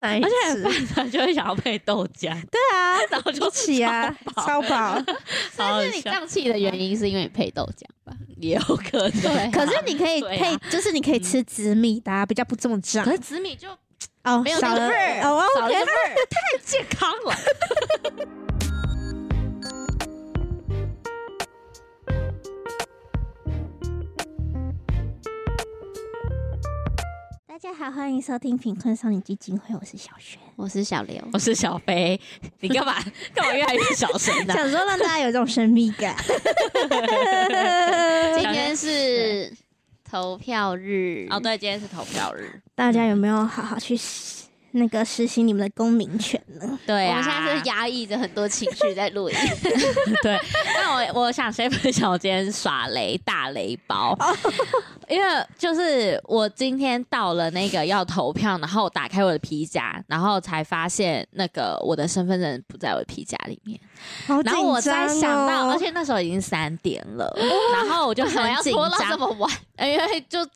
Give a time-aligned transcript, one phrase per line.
[0.00, 0.62] 而且次？
[0.62, 5.02] 饭团就会想要配豆浆，对啊， 然后就起啊，超饱。
[5.56, 8.16] 但 是你胀气的原因是因为你配豆浆吧？
[8.40, 9.10] 也有可能。
[9.20, 13.12] 对可是你可以配，就是你可以吃紫米的啊，比较不这么胀可。
[13.12, 13.68] 是紫米就
[14.24, 15.74] 哦，没有味儿哦，OK。
[15.74, 17.34] 太健康了。
[27.60, 30.40] 家好，欢迎收听贫困少女基金会，我是小璇。
[30.56, 32.18] 我是小刘，我是小飞，
[32.60, 32.94] 你干嘛
[33.34, 36.16] 干嘛越来越小声呢、想说让大家有这种神秘感。
[38.40, 39.54] 今天是
[40.02, 42.62] 投票日哦，对，今天是投票日。
[42.74, 44.39] 大家有没有好好去实
[44.72, 46.78] 那个实行你们的公民权呢？
[46.86, 49.36] 对啊，我们现在是压抑着很多情绪在录音。
[50.22, 50.38] 对，
[50.76, 54.16] 那我我想先分享我今天耍雷大雷包，
[55.08, 63.78] 因为就是我今天到了那个要投票，然后打开我的皮夹，然后才发现那个我的身份证不在我的皮夹里面，
[64.26, 67.32] 好然后我紧张才想到，哦而且那时候已经三点了，
[67.74, 69.50] 然后我就很 紧要拖到这张，么晚？
[69.78, 70.46] 因为就。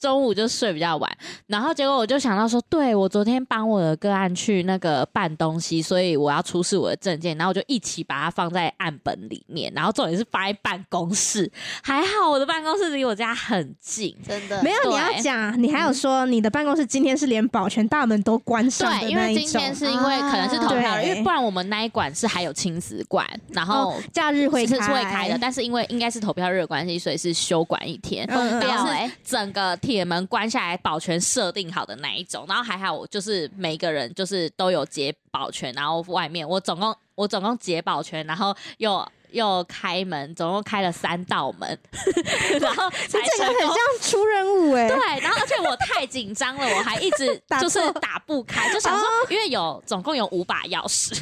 [0.00, 1.10] 中午就睡比较晚，
[1.46, 11.50] 然后结果我就想到说，对我昨天帮我的个案去那个办东西，所以我要出示我的证件，然后我就一起把它放在案本里面，然后重点是放在办公室，
[11.82, 14.62] 还好我的办公室离我家很近，真的。
[14.62, 25.28] 没有，你要讲，你还有说你的办公室今天是连保全大门都关上的对，因为那一种，今天是因为可能是投票日，因为不然我们那一馆是还有亲子馆，然后哦假日会是会开。
[25.28, 28.26] 的，但是因为应该是投票日的关系，所以是休馆一天。
[28.30, 28.88] 嗯嗯然后
[29.24, 32.44] 整个铁门关下来，保全设定好的那一种。
[32.46, 41.76] 然后还好，我就是每个人就是都有解保全，然后外面我总共我总共解保全，然后又又开门，总共开了三道门，
[42.60, 43.56] 然后才这个成功。
[43.56, 47.26] 很像出任务哎、对，然后而且我太紧张了，我还一直
[47.60, 51.20] 就是打不开，就想说，因为有总共有五把钥匙，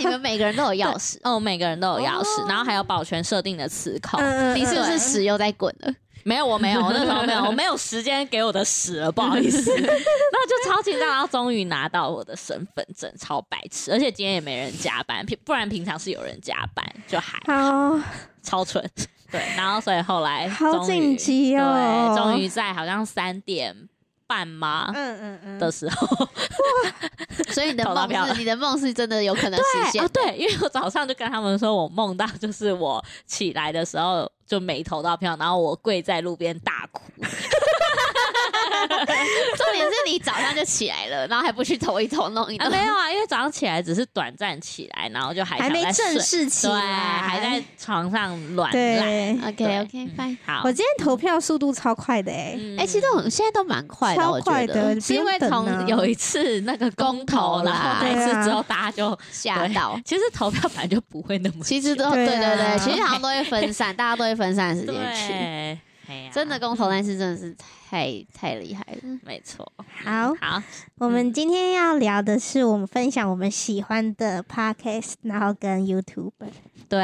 [0.00, 4.18] 你们每个人都有钥匙，哦，每个人都有钥匙，然后还有保全设定的磁扣。
[4.18, 4.98] 嗯你是不是对。
[4.98, 5.94] 屎又在滚了？
[6.24, 9.72] 没有，我没有，我那时候没有，我没有时间给我的屎了，不好意思。
[9.76, 18.00] 然后就超紧张，然后终于拿到我的身份证，超白痴，而且今天也没人加班，平不然平常是有人加班，就还好
[18.42, 18.84] 超蠢。
[19.30, 23.88] 对，然后所以后来好紧急哦对，终于在好像三点
[24.26, 24.90] 半吗？
[24.92, 26.28] 嗯嗯嗯的时候，
[27.52, 30.08] 所以你的 梦是你的梦是真的有可能实现。
[30.08, 37.02] 对，因为我早上就跟他们说，我梦到就是我起来的时候就没投到票，然后我跪在路边大哭。
[39.56, 42.76] 重点是你早上就起来了，然后还不去投一投弄一啊，弄。
[42.76, 48.72] 没有啊，因为早上起来只是短暂起来，然后就还还没正式起对，来，还在床上软烂。
[48.72, 49.38] 对。
[49.46, 50.36] OK OK 嗯 fine。
[50.44, 60.00] 好我，今天投票速度超快的哎、嗯哎、其实都很现在都蛮快的，超我觉得快的，是因为从有一次那个公投，啦那次之后，大家就吓到。
[60.04, 65.80] 其实投票本来就不会那么其实都对对对，其实好像都会分散，大家都会分散时间去。
[66.32, 67.54] 真的公投但是真的是
[67.88, 69.20] 太太厉害了。
[69.24, 69.72] 没错。
[70.02, 70.60] 好，好，
[70.98, 76.32] 我们今天要聊的是我们分享我们喜欢的 podcast，然后跟 YouTube。
[76.88, 76.98] 对，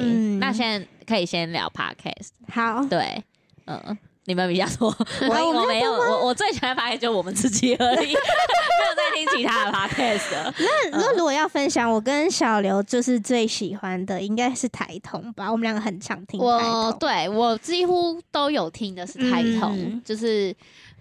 [0.00, 2.28] 嗯那现在可以先聊 podcast。
[2.52, 3.24] 好，对，
[3.64, 3.96] 嗯。
[4.26, 4.88] 你们比较多，
[5.28, 10.52] 我我我没有，我我最喜欢的 podcast 就我们自己而已， 没有在听其他的 podcast。
[10.58, 15.50] 那那如果要分享，我跟小刘就是最喜欢的，应该是台通吧？
[15.50, 20.02] 我们两个很常听台我，对我几乎都有听的是台通，嗯。
[20.04, 20.54] 就是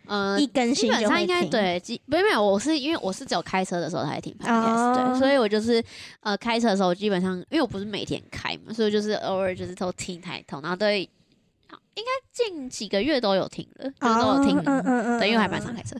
[0.05, 1.49] 呃一更基本新就会上应该听。
[1.49, 5.83] 对，基没有没有，我是因为我是只有开车的时候才听 podcast，、哦对，所以我就是
[6.21, 11.09] 呃开车的时候基本上，因为我不是每天开嘛，所以就是偶尔就是都听台通，然后都会
[11.95, 15.95] 应该近几个月都有听了，就是都有听，哦嗯嗯嗯对，因为我还蛮嗯常开车，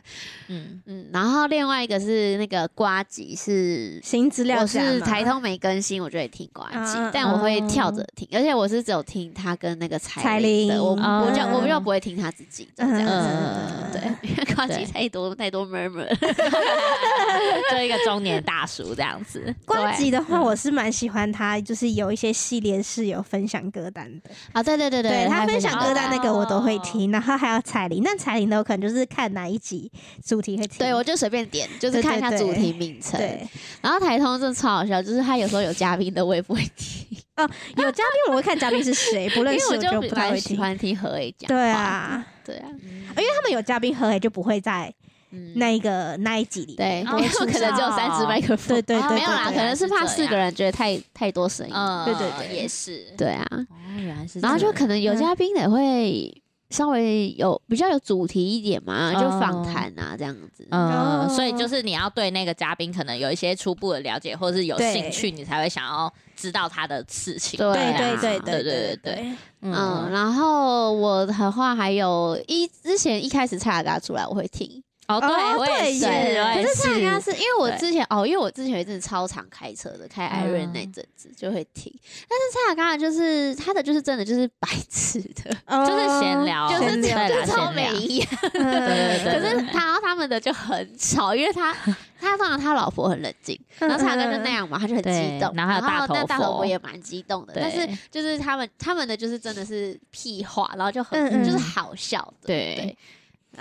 [0.48, 3.98] 嗯，嗯，然后另外一个是那个瓜吉是。
[4.02, 11.16] 新资料我是台通没更新，我就会听瓜吉，但我会跳着听，而且我是只有听他跟那个彩彩铃的，我嗯。
[11.26, 16.06] 我就我比较不会听他自己的这样子，嗯对，因为 瓜吉太多太多 murmur，
[17.72, 19.52] 就一个中年大叔这样子。
[19.66, 24.30] 瓜吉的话，我是蛮喜欢他，就是有一些系列是有分享歌单的。
[24.52, 29.90] 啊，对对对对他分享歌单那个我都会哦听，然后还有彩铃，但彩铃的我可能就是看哪一集
[30.24, 30.78] 主题会听。
[30.78, 33.18] 对我就随便点，就是看一下主题名称。
[33.18, 33.46] 对
[33.82, 40.58] 然后台通真的超好笑，就是他有时候有嘉宾的我也不会听，哦有嘉宾我会看嘉宾是谁，不 因认识我就就不太会蛮喜听。
[40.58, 41.48] 欢听何伟讲。
[41.48, 45.05] 对，啊，对啊，因为他们有嘉宾何伟，就不会在嗯，
[45.54, 47.06] 那一个那一集里对，面。
[47.18, 51.72] 因为可能只有三支麦克风，对对对，没有啦，可能是怕四个人觉得太太多声音。
[51.74, 53.06] 嗯对对对也是。
[53.16, 53.66] 对啊，哦，
[53.96, 54.42] 原来是这样。
[54.42, 60.66] 然后就可能有嘉宾也会稍微有比较有主题一点嘛，就哦访谈啊这样子。
[60.70, 67.56] 嗯，哦所以就是你要对那个嘉宾可能有一些初步的了解，或者是有兴趣，你才会想要知道他的事情。
[67.58, 80.92] 对对啊对对对对对对对，嗯，嗯，然后我的话还有一之前一开始蔡雅嘎出来我会听，哦，对哦我也是，可是蔡雅嘎是是因为我之前哦，因为我之前有一阵超常开车的，开艾瑞那嗯。
[80.96, 81.92] 阵子就会听，
[82.26, 85.54] 但是蔡雅嘎就是他的就是真的就是白痴的，
[85.86, 88.28] 就是闲聊，就是就是超没营养。
[88.50, 91.74] 对对对可是他他们的就很吵，因为他
[92.18, 102.98] 他通常他老婆很冷静，然后蔡雅嘎就那样嘛，他就很激动，然后还有大头那大头也蛮激动的，但是就是他们他们的就是真的是屁话，然后就很就是好笑的，对对，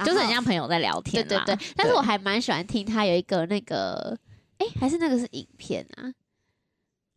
[0.03, 1.37] 就是很像朋友在聊天对。
[1.45, 4.17] 对对，但是我还蛮喜欢听他有一个那个，
[4.57, 6.11] 哎，还是那个是影片啊。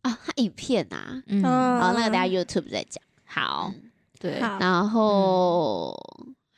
[0.03, 3.03] 啊，他影片啊，嗯，嗯好，那个大家 YouTube 再讲。
[3.25, 3.81] 好，嗯
[4.19, 5.93] 对，然后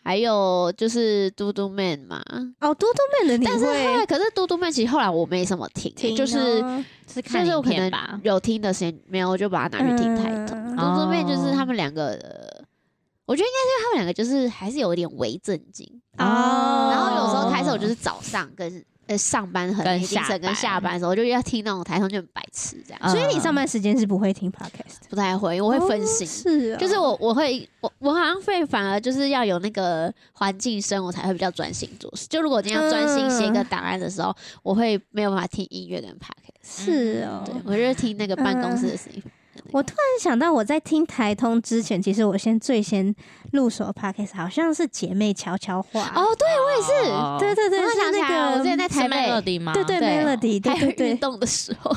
[0.03, 2.23] 还有就是嘟嘟 man 嘛，
[2.59, 7.91] 哦，嘟嘟妹的你但是后来可是嘟嘟 man 其实后来我没什么听就是哦是看就是我可能。
[8.23, 10.57] 有听的时间没有，我就把它拿去听台通。
[10.59, 12.63] 嗯嘟嘟 man 就是哦他们两个的，
[13.31, 15.87] 我觉得应该是因为他们两个就是还是有点微震惊。
[16.17, 26.27] 哦然后有时候开车我就是早上跟呃上班很精跟下班的时候我就要听那种台上就很白痴这样，所以你上嗯班时间是不会听 podcast，不太会，我会分心。
[26.27, 32.27] 是啊，就是我，我会，我我好像会反而就是要有那个环境声，我才会比较专心做事。
[32.27, 36.85] 就如果我今天要专心写一个档案的时候，我会没有办法听音乐跟 podcast。
[36.85, 37.41] 是哦。
[37.45, 39.23] 对，我就是听那个办公室的声音。
[39.71, 43.13] 我突然想到，我在听台通之前，其实我先最先
[43.53, 46.11] 入手的 podcast 好像是姐妹悄悄话。
[46.15, 49.73] 哦，对我也是，哦对对对，我是那想起来了，我之前在台北 Melody 吗？
[49.73, 51.09] 对对对 Melody，对。
[51.11, 51.95] 运动的时候，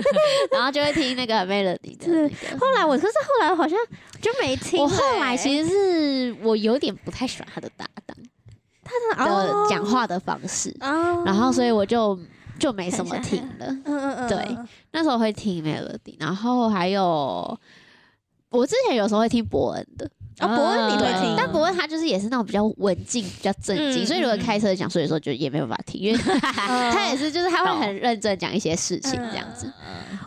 [0.52, 2.58] 然后就会听那个 Melody 的那个。
[2.58, 3.78] 后来我，可是后来好像
[4.20, 4.82] 就没听欸。
[4.82, 8.16] 我后来其实是我有点不太喜欢他的搭档
[9.14, 12.18] 他的哦讲话的方式，哦，然后所以我就
[12.58, 13.66] 就没什么听了。
[13.84, 14.58] 嗯嗯嗯，对
[14.92, 17.58] 那时候会听 Melody，然后还有
[18.50, 20.08] 我之前有时候会听伯恩的，
[20.40, 29.70] 哦，伯恩你会听，但伯恩他就是也是那种比较文静、比较正经，嗯所以如果开车讲，所以说就也没有办法听，因为 他也是就是他会很认真讲一些事情这样子。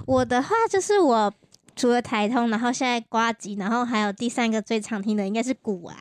[0.05, 1.31] 我的话就是我
[1.75, 5.95] 除了台通，然后现在瓜吉，然后还有第三个最常听的应该是古癌。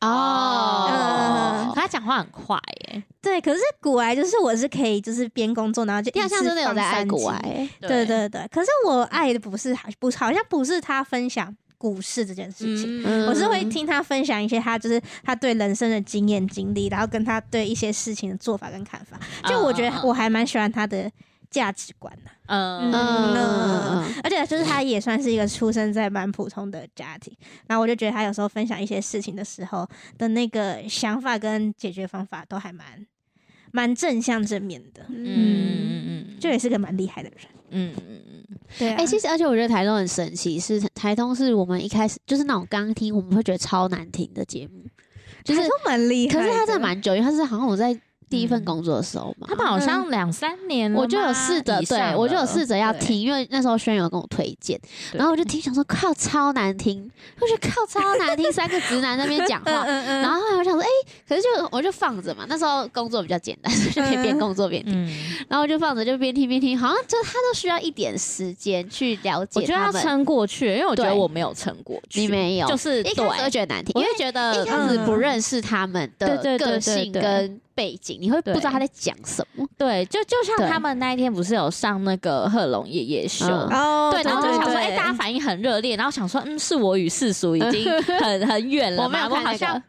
[0.00, 0.88] 哦。
[0.90, 2.56] 嗯，他讲话很快
[2.90, 8.28] 耶，对，可是古癌就是我是可以就是边工作，然后就你好像真的有在爱古癌，对对。
[8.28, 13.02] 对，可是我爱的不是不好像不是他分享股市这件事情。
[13.04, 13.26] 嗯。
[13.28, 19.18] 我是会听他分享一些他就是他对人生的经验经历，然后跟他对一些事情的做法跟看法。
[19.48, 21.10] 就我觉得我还蛮喜欢他的
[21.50, 22.92] 价值观呐，嗯。
[22.92, 23.34] 嗯。
[23.34, 27.34] 嗯，而且就是他也算是一个出生在蛮普通的家庭，
[27.66, 33.06] 然后我就觉得他有时候分享一些事情的时候的那个想法跟解决方法都还蛮
[33.72, 35.24] 蛮正向正面的，嗯。
[35.24, 37.38] 嗯嗯就也是个蛮厉害的人。
[37.70, 44.84] 嗯嗯嗯，对啊，哎、其实而且我觉得台东很神奇，是台东是我们一开始就是那种刚听我们会觉得超难听的节目，
[45.44, 47.92] 就是蛮厉害，可是他真的蛮久，因为他是好像我在
[48.28, 54.80] 第一份工作的时候嘛，他们好像两三年了，我就有试着，对我就有试着要听，因为那时候轩有跟我推荐，
[55.12, 57.10] 然后我就听，想说靠超难听，
[57.40, 59.84] 我觉得靠超难听，三个直男在那边讲话。
[59.86, 60.88] 然后后来我想说，哎、
[61.28, 64.94] 可是就我就放着嘛，那时候工作比较简单，所以就可以边工作边听。
[64.94, 65.10] 嗯，
[65.48, 69.94] 然后我就放着，就边听边听，好像就他都需要一点时间去了解我觉得他们。
[69.94, 75.08] 要撑过去，因为我觉得我没有撑过去，你没有，就是一开始会，觉得难听，我因为会觉得一开始嗯。
[75.08, 79.64] 不认识他们的个性跟背景，你会不知道他在讲什么。
[79.78, 83.46] 对，就就像他们那一天不是有上那个贺龙夜夜秀。
[83.46, 89.82] 对，然后就想说，哎、对大家反应很热烈，然后想说，嗯，是我与世俗已经很很远了我没嘛，我有看那个好像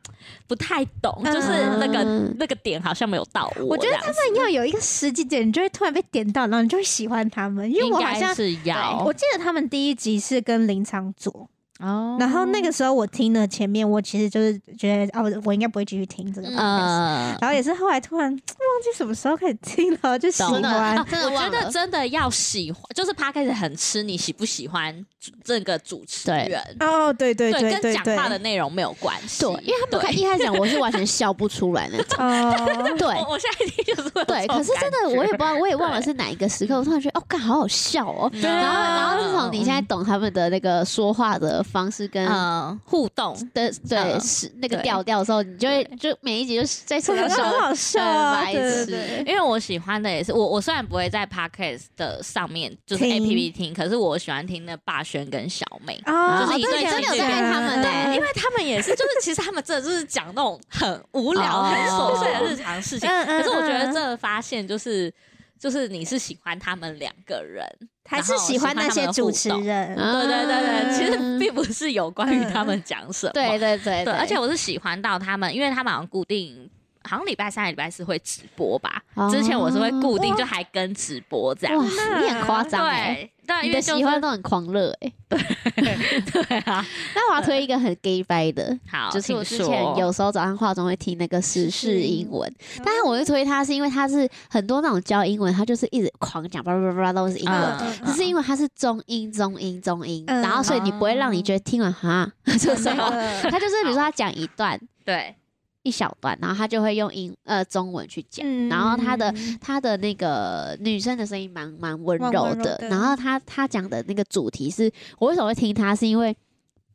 [0.47, 1.47] 不太懂，嗯就是
[1.79, 3.65] 那个、嗯那个点好像没有到我。
[3.65, 7.67] 我觉得他们要有一个时机点，你就会突然被点到，然后你就会喜欢他们。
[7.73, 18.39] 因为我好像是要我记得他们第一集是跟林长佐，哦然后那个时候我听了前面，我其实就是觉得哦，我应该不会继续听这个 podcast，、呃，然后也是后来突然忘
[18.83, 21.07] 记什么时候开始听了，就喜懂真的欢啊。
[21.09, 25.05] 真的我觉得真的要喜欢，就是他开始很吃你喜不喜欢
[25.43, 29.45] 这个主持人，哦，对对对跟对对，讲话的内容没有关系。
[29.45, 30.13] 对，因为他们对。
[30.13, 32.25] 一开始讲，我是完全笑不出来那种。
[32.25, 33.07] 哦， 对。
[33.07, 38.29] 我我现在听就是对，可是真的我也不知道，我也忘了是哪一个时刻，我突然觉得哦，干好好笑哦。
[38.33, 44.19] 对然后，啊然后自从你现在懂他们的那个说话的方式跟嗯，互动，的对嗯。
[44.21, 49.23] 是那个调调的时候，你就会就每一集就是在说到 很笑好笑啊，白对对痴对。
[49.25, 55.99] 因为我喜欢的也是我，我虽然不会在 podcast 的上面就是 A P P 听，可是我喜欢听那霸轩跟小妹。
[56.05, 61.63] 啊就是一对真的有在爱他们对，欸因为他们也是，就是 其实他们真的就是讲那种很无聊、哦。
[61.63, 63.09] 很琐碎的日常事情。
[63.09, 63.93] 可是我觉得嗯。
[63.93, 65.11] 这个发现就是，
[65.59, 67.65] 就是你是喜欢他们两个人，
[68.09, 73.31] 还是喜欢那些主持人，嗯对对对对，其实并不是有关于他们讲什么。
[73.33, 76.69] 对对对对，而且我是喜欢到他们，因为他们好像固定。
[77.09, 79.01] 好像礼拜三、礼拜四会直播吧？
[79.15, 81.75] 哦之前我是会固定，就还跟直播这样。
[81.77, 81.83] 哇，
[82.21, 83.15] 你很夸张哎，
[83.47, 85.11] 对对，你的喜欢都很狂热哎。
[85.27, 85.39] 对
[86.47, 86.85] 对啊。
[87.15, 92.51] 那我要推一个很 gay 掰的，好，就是我之前有时候早上化妆会听那个时事英文，
[92.85, 97.59] 但是我会推它是因为它是很多那种教英文，它就是一直狂讲叭叭叭叭都是英文。
[97.79, 105.35] 嗯可是因为它是中英中英中英，嗯然后所以你不会让你觉得听完哈这什么， 嗯它就是比如说他讲一段对，
[105.83, 116.35] 一小段，然后他就会用英呃中文去讲，嗯然后他的他的那个女生的声音蛮蛮温柔的，温柔的然后他他讲的那个主题是我为什么会听他，是因为。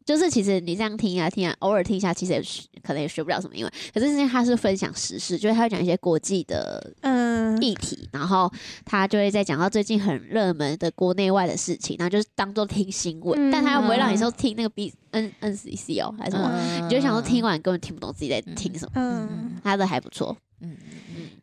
[0.05, 3.73] 就是其实你这样听啊听啊，偶尔听一下，其实也学可能也学不了什么英文。
[3.93, 8.53] 可是因为他是分享时事，就是他会讲一些国际的嗯议题，然后
[8.85, 18.93] 他就会在讲到最近很热门的国内外的事情，然后就是当做听新闻，嗯但他又不会让你说听那个 B N N C C 哦还是什么，嗯你就想说听完根本听不懂自己在听什么。
[18.97, 20.77] 嗯，他的还不错，嗯，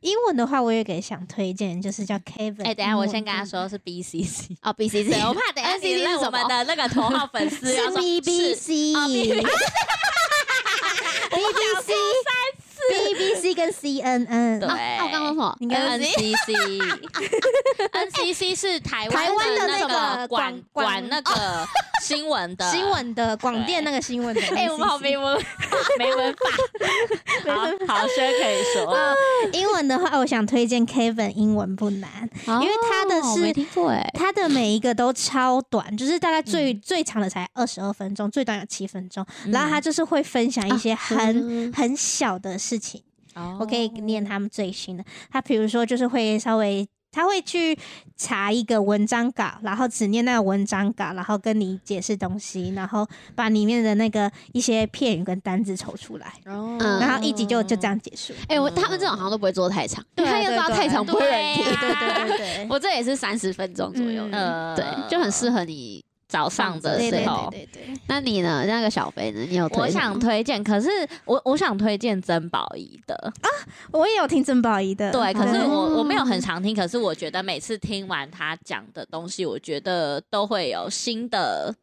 [0.02, 2.66] 英文的话，我也给想推荐，就是叫 Kevin。
[2.66, 6.48] 哎，等下我先跟他，说是 B C C，哦 B C C，我怕等下你让我们？
[6.48, 7.98] 的那个头号粉丝要是。
[7.98, 8.94] BBC B B C
[13.22, 15.58] B C 跟 C N N，对，啊我刚刚说什么？
[15.60, 16.54] 你刚刚 N C C
[17.94, 21.68] N C C 是台台湾的那那个个管广管那个
[22.04, 22.70] 新闻的。
[22.72, 22.82] 新。
[22.92, 24.56] 闻的广电那个新闻的 NCC。
[24.58, 25.42] 哎，我们好没文
[25.98, 27.56] 没文法，
[27.88, 28.94] 好好轩可以说，
[29.54, 36.82] 英文的话，我想推荐 Kevin，英文不难，因为他的是哦我没听过哎，他的每一个都超短，就是大概最、嗯。
[36.84, 39.26] 最长的才二十二分钟，最短有七分钟。
[39.50, 43.02] 然后他就是会分享一些啊很、嗯很小的事情，
[43.36, 45.04] 哦我可以念他们最新的。
[45.32, 46.88] 他比如说就是会稍微。
[47.14, 47.78] 他会去
[48.16, 58.34] 查一个文章稿，然后只念那个文章稿，然后跟你解释东西，然后把里面的那个一些片语跟单字抽出来，然后一集就就这样结束。
[58.48, 61.66] 哎，我他们这种好像都不会做太长，因为他要知道太长不会人听。
[61.66, 67.50] 对对对对对 我这也是三十分钟左右，嗯对，就很适合你早上的时候。
[67.52, 67.94] 对对对。
[68.08, 68.64] 那你呢？
[68.66, 69.46] 那个小飞呢？
[69.50, 70.90] 你有推我想推荐，可是
[71.26, 73.48] 我我想推荐曾宝仪的啊，
[73.92, 81.76] 我也有听曾宝仪的，对，可是我我没有很常听，可是我觉得每次听完他讲的东西，我觉得都会有新的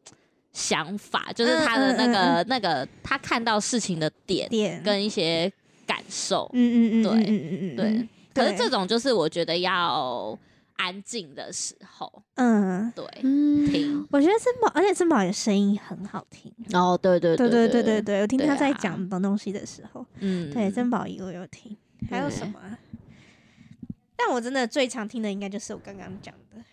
[0.51, 5.51] 想法，就是他的那个、嗯嗯那个他看到事情的点点跟一些
[5.85, 8.07] 感受，嗯嗯嗯，对嗯嗯嗯嗯，对。
[8.33, 10.37] 可是对这种就是我觉得要
[10.79, 12.23] 安静的时候。
[12.35, 12.91] 嗯。
[12.95, 14.07] 对嗯。
[14.09, 16.51] 我觉得珍宝而且珍宝的声音很好听。
[16.73, 20.05] 哦对对对对对对对我听他在讲东西的时候。
[20.19, 20.51] 嗯。
[20.51, 21.75] 对珍宝一我有听。
[22.09, 22.59] 还有什么
[24.15, 26.63] 但我真的最常听的应该就是我刚刚讲的。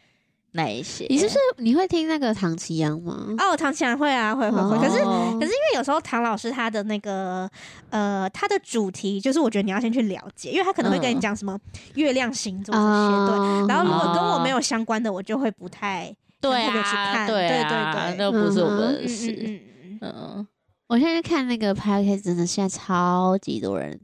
[0.56, 1.06] 哪一些？
[1.08, 3.28] 你是不是你会听那个唐奇阳吗？
[3.38, 4.76] 哦，唐奇阳会啊，会会会。
[4.78, 7.48] 可是哦可是因为有时候唐老师他的那个
[7.90, 11.56] 呃，他的主题就是我觉得你要先去了解，因为他可能会跟你嗯讲什么
[11.94, 13.38] 月亮星座这些，对。
[13.38, 20.46] 啊然后如果跟我哦没有相关的，我就会不太对特别去啊，看对啊，对对对那不是我们的事，嗯嗯嗯嗯，
[20.88, 23.98] 我现在看那个 podcast，真的现在超级多人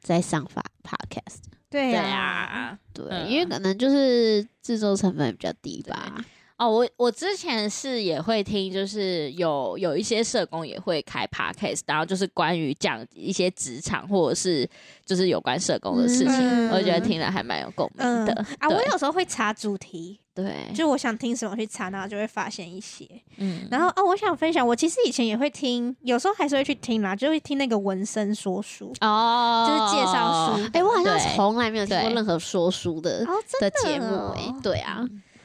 [0.00, 1.38] 在上发 podcast，
[1.70, 2.76] 对呀。
[2.92, 6.22] 对，嗯因为可能就是制作成本比较低吧。
[6.60, 14.68] 哦，我我之前是也会听，就是有有一些社工也会开 podcast，然后就是关于讲一些职场或者是
[15.06, 18.34] 就是有关社工的事情，嗯我觉得听了还蛮有共鸣嗯的。
[18.58, 23.08] 啊，我有时候会查主题，对，就我想听什么去查，然后就会发现一些。
[23.38, 28.92] 嗯，然后哦，我想分享，我其实以前也会听，有时候还是会去听啦，就会听那个文森说书。
[29.00, 35.02] 哦，就是介绍书哎、我好像从来没有听过任何说书的哦，的的节目、哎、哦对啊，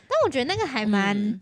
[0.07, 1.39] 但我觉得那个还蛮嗯。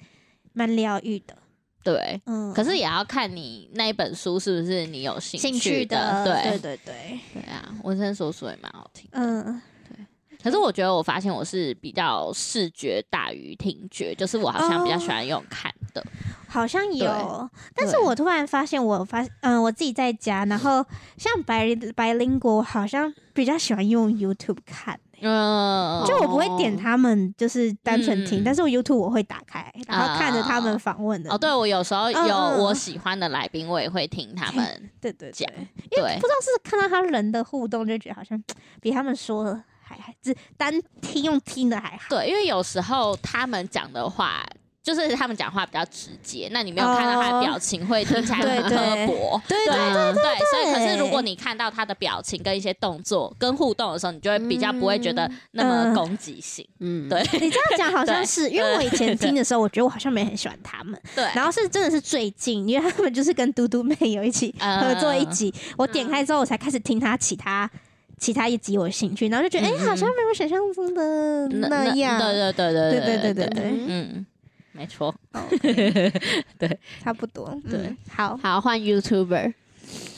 [0.56, 1.36] 蛮疗愈的。
[1.84, 2.22] 对。
[2.26, 6.52] 嗯，可是也要看你那一本书是不是你有兴兴趣趣的，对。
[6.52, 9.10] 对对对，对啊，文生说书也蛮好听。
[9.14, 9.98] 嗯，对，
[10.44, 16.06] 可是我觉得我发现我是比较视觉大于听觉，就是我好像比较喜欢用看的。
[16.48, 20.86] 好像有，但是我突然发现，我发嗯，我自己在家，然后
[21.18, 25.00] 像白白灵国，好像比较喜欢用 YouTube 看。
[25.22, 28.44] 嗯，就我不会点他们，就是单纯听，嗯。
[28.44, 31.32] 但是我 YouTube 我会打开，然后看着他们访问的。
[31.32, 38.42] 哦，对我有时候有我喜欢的来宾，我也会听他们对对讲对，因为不知道是看到他人的互动，就觉得好像
[38.82, 42.04] 比他们说的还还只单听用听的还好。
[42.10, 44.44] 对，因为有时候他们讲的话。
[44.84, 48.76] 就是他们讲话比较直接，那你没有看到他的表情，会听起来很刻
[49.08, 49.42] 薄。
[49.48, 50.22] 对对对对，
[50.52, 56.68] 所以可是如果你看到他的表情跟一些动作跟互动的时候，你就会比较不会觉得那么嗯攻击性。
[56.80, 57.22] 嗯，对。
[57.40, 64.82] 你这样讲好像是，因为我以前听的时候，我觉得我好像没很喜欢他们， 对，然后是真的是最近，因为他们就是跟嘟嘟妹有一起嗯。
[64.82, 67.70] 合作一集，我点开之后，我才开始听他其他。
[68.20, 72.18] 其他一集我有兴趣，然后就觉得哎、嗯好像没有想象中的那样。
[72.18, 74.26] 对对对对对对对，对，嗯，
[74.74, 75.14] 没错，
[76.60, 76.80] 对。
[77.04, 77.58] 差不多。
[77.70, 77.80] 对。
[77.80, 79.54] 嗯，好，好换 YouTuber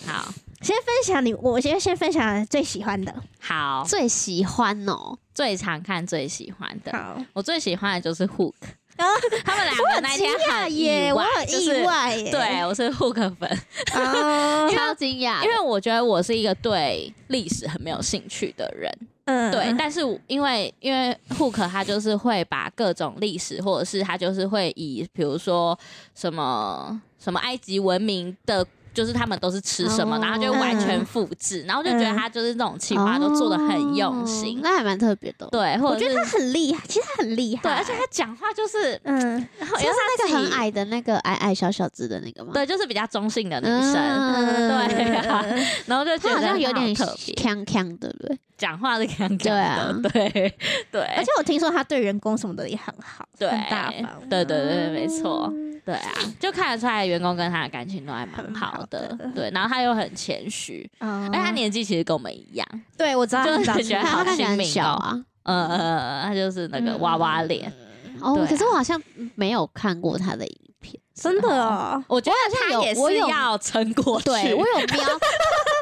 [0.08, 0.34] 好。
[0.62, 3.14] 先分享你，我先先分享最喜欢的。
[3.40, 8.54] 好，最喜欢哦，最常看最喜欢的，好，我最喜欢的就是 Hook，
[8.96, 9.06] 啊？
[9.44, 12.32] 他们两个那天很意耶，我外，很意就是外耶。
[12.32, 13.60] 对，我是 Hook 粉，
[13.94, 18.92] 哦， 超惊讶，因为我觉得我是一个对历史很没有兴趣的人，
[19.26, 25.78] 嗯对，但是因为因为 Hook 他就是会把各种历史，或者是他就是会以比如说
[26.14, 28.66] 什么什么埃及文明的。
[28.96, 35.50] 就是他们都是吃什么，哦然后就完全复制，然后就觉得他就是那种企划都做的很用心，哦那还蛮特别的哦。
[35.52, 37.62] 对，或者我觉得他很厉害，其实他很厉害。
[37.62, 39.20] 对，而且他讲话就是，嗯，
[39.60, 42.52] 然后就是那个因为他自己很矮的那个矮矮小小子的那个嘛？
[42.54, 45.46] 对，就是比较中性的女嗯，生，嗯对啊
[45.86, 48.40] 然后就觉他好像有点她好特别，锵锵，对不对？
[48.58, 50.56] 讲话是锵锵对对
[50.90, 53.50] 对，而且我听说他对员工什么的也很好，对。
[53.50, 54.30] 很大方。
[54.30, 55.66] 对对对，没错，嗯。
[55.86, 65.24] 对啊，就看得出来员工跟他的感情都还蛮好好的的，对，然后他又很谦虚，嗯而且他年纪其实跟我们一样，对我知道，就是觉得好亲民啊。
[65.44, 67.72] 呃呃，他就是那个娃娃脸，
[68.20, 69.00] 哦可是我好像
[69.36, 71.00] 没有看过他的影片。
[71.14, 72.04] 真的哦。
[72.08, 74.88] 我觉得他有也是要撑过去，对我有瞄，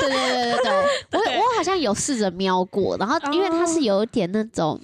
[0.02, 0.64] 对对对对
[1.10, 4.80] 对，我我好像有试着瞄过，然后因为他是有点那种，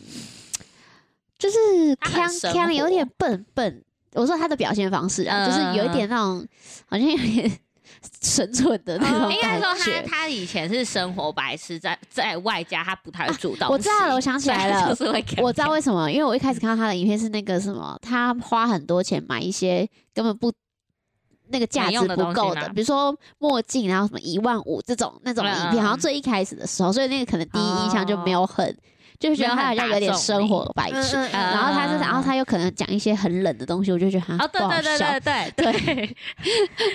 [1.38, 1.58] 就是
[1.98, 3.84] 锵锵，有点笨笨。
[4.14, 6.48] 我说他的表现方式啊，嗯就是有一点那种，
[6.88, 7.52] 好像有点
[8.22, 10.02] 蠢蠢的那种应该感说他觉。
[10.04, 14.96] 他以前是生活白痴，在在外加他不太会煮东西、我知道了我想起来了。
[15.42, 20.52] 我知道为什么，因为我一开始看到他的影片是那个什么，他花很多钱买一些根本不
[21.50, 25.82] 那个价值不够的，比如说墨镜，然后什么一万五这种那种影片，嗯。
[25.82, 28.78] 好像最一开始的时候，所以那个可能第一印象就没有很，
[29.20, 31.18] 就觉得他好像有点生活白痴。
[31.18, 35.20] 嗯嗯嗯然后他是，然后他又可能讲一些很冷的东西，我就觉得他哦，对不好对对笑。
[35.20, 36.16] 对对对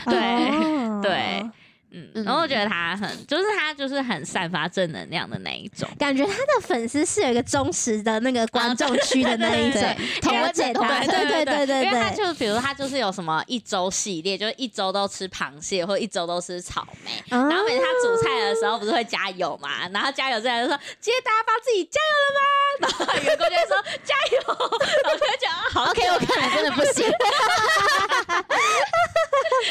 [0.06, 1.50] 对哦对，
[1.94, 5.88] 嗯，嗯然后我觉得他很，就是他就是很散发正能量的那一种。
[5.98, 9.80] 感觉他的粉丝是有一个忠实的那个观众区的那一种
[10.20, 12.24] 对，了 解他，对对对对对因为他对。
[12.26, 17.22] 就比如他就是有什么一周系列，就是一周都吃螃蟹，或一周都吃草莓。
[17.28, 22.40] 然然后每次他煮菜的时候不是会加油嘛，然后加油之前就说：“今天大家帮自己加油了吗？”
[22.84, 27.06] 然后员工就会说：“加油！”然后我就会觉得啊好 OK，我看你真的不行，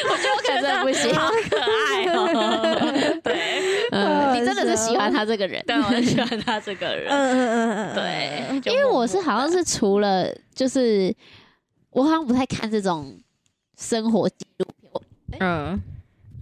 [0.08, 2.13] 我觉得我可能真的不行好可爱哦。
[3.22, 5.62] 对，嗯，你真的是喜欢他这个人。
[5.66, 7.08] 对，我很喜欢他这个人。
[7.08, 11.14] 嗯嗯嗯嗯，对，因为我是好像是除了就是
[11.90, 13.18] 我好像不太看这种
[13.78, 14.66] 生活纪录
[15.30, 15.82] 片，嗯。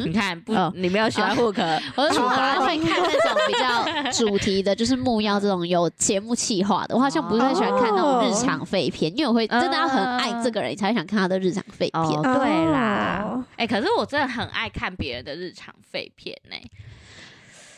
[0.06, 1.60] 你看，不哦，你没有喜欢 hook，
[1.96, 12.02] 我是除了哦会看那种比较主题的，就是木曜这种有节目企划的，我好像不太喜欢看那种日常废片，因为我会真的要很爱这个人，你才会想看他的日常废片。
[12.02, 13.24] 哦，对啦。
[13.24, 16.56] 哦，哎、可是我真的很爱看别人的日常废片呢、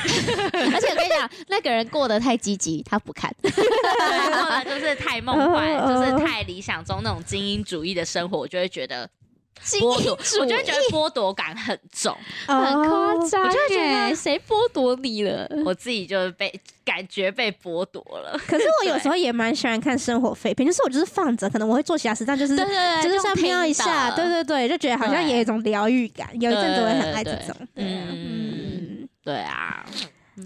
[0.73, 3.35] 而且我跟你讲，那个人过得太积极，他不看。
[3.43, 9.15] 对，或者就是太梦幻，哦就是太理想中那种精英主义的生活，我就会觉得精
[9.63, 12.17] 剥夺，我就会觉得剥夺感很重。
[12.47, 12.57] 很
[12.89, 15.49] 夸张，我就会觉得谁剥夺你了？
[15.65, 16.53] 我自己就是被
[16.85, 18.39] 感觉被剥夺了。
[18.47, 26.29] 可是我有时候也蛮喜欢看生活废片，就是我就是放着，可能我会做其他事，但就是对对对，就是要用听瞄一下，对对对，就觉得好像也有一种疗愈感。
[26.41, 29.87] 有一阵子我也很爱这种，对啊嗯嗯，对啊，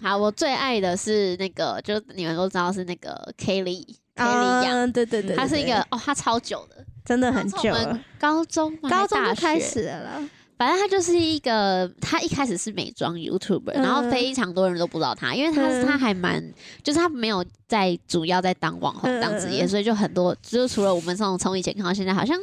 [0.03, 8.91] 好，我最爱的是那个，就你们都知道是那个 Kelly Kelly 杨，嗯，对对对，他是一个哦，他超久的，真的很久了，高中吗？
[8.91, 9.67] 高中就开学？
[9.67, 10.05] 始了。
[10.05, 10.29] 啦。
[10.59, 13.83] 反正他就是一个，他一开始是美妆 YouTuber，、嗯。
[13.83, 15.87] 然后非常多人都不知道他，因为他、嗯。
[15.87, 22.39] 他还蛮，就是他没有在主要在当网红、嗯当职业，所以就很多，就是除了我们这种从以前看到现在，好像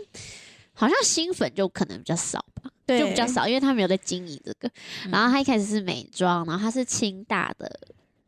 [0.73, 4.67] 好像新粉就可能比较少吧，对，就比较少，因为他没有在经营这个。
[5.05, 5.11] 嗯。
[5.11, 7.69] 然后他一开始是美妆，然后他是清大的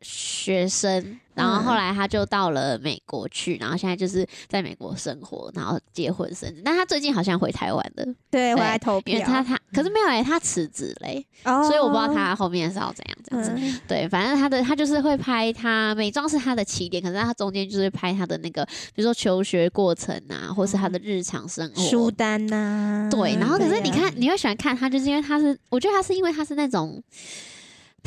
[0.00, 6.62] 学生，然后后来他就到了美国去，然后现在就是在美国生活，然后结婚生子。
[6.64, 11.64] 但他最近好像回台湾了，对，回来投票，因为他他可是没有哎、他辞职嘞，哦。
[11.64, 13.52] 所以我不知道他后面是要怎样这样子。
[13.56, 13.80] 嗯。
[13.88, 21.82] 对，反正他的他就是会拍他美妆是他的起点，可是他中间就是拍他的那个，比如说求学过程啊，或是他的日常生活。
[21.82, 27.02] 书单呐，对，然后可是你看，你会喜欢看他，就是因为他是，我觉得他是因为他是那种，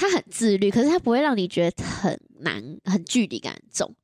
[0.02, 3.96] 他很自律，可是他不会让你觉得很难、很距离感重，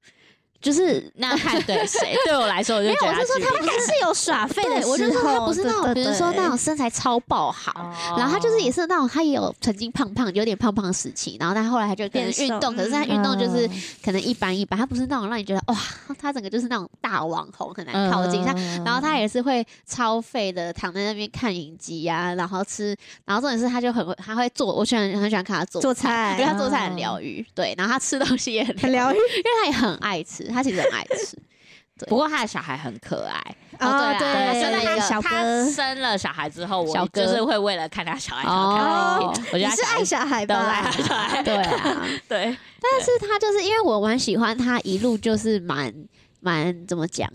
[0.62, 2.16] 就是那看对谁？
[2.26, 13.70] 对我来说，我就我是说他应该是有耍废我就说他不是那种，对比如说那种身材超爆好，哦然后他就是也是那种，他也有曾经胖胖，有点胖胖的时期，然后但后来他就变成运动，可是他嗯运动就是
[14.04, 15.78] 可能一般一般，他不是那种让你觉得哇，
[16.20, 18.54] 他整个就是那种大网红，很难靠近他。
[18.54, 31.38] 嗯然后他也是会超废的躺在那边看影集啊，然后吃，然后重点是他就很会，他会做，我喜欢很喜欢看他做做菜，因为菜他做菜很疗愈，对，然后他吃东西也很很疗愈因为他也很爱吃，他其实很爱吃，
[32.08, 33.40] 不过他的小孩很可爱，
[33.80, 39.46] 哦对啊对，生了一个小他，生了小孩之后，我就是会为了看他小孩才要看他影片。
[39.54, 40.82] 我觉得是爱小孩吧？
[40.84, 45.94] 他小孩， 对啊， 对，但是他就是因为我蛮喜欢他一路就是蛮
[46.40, 47.28] 蛮怎么讲，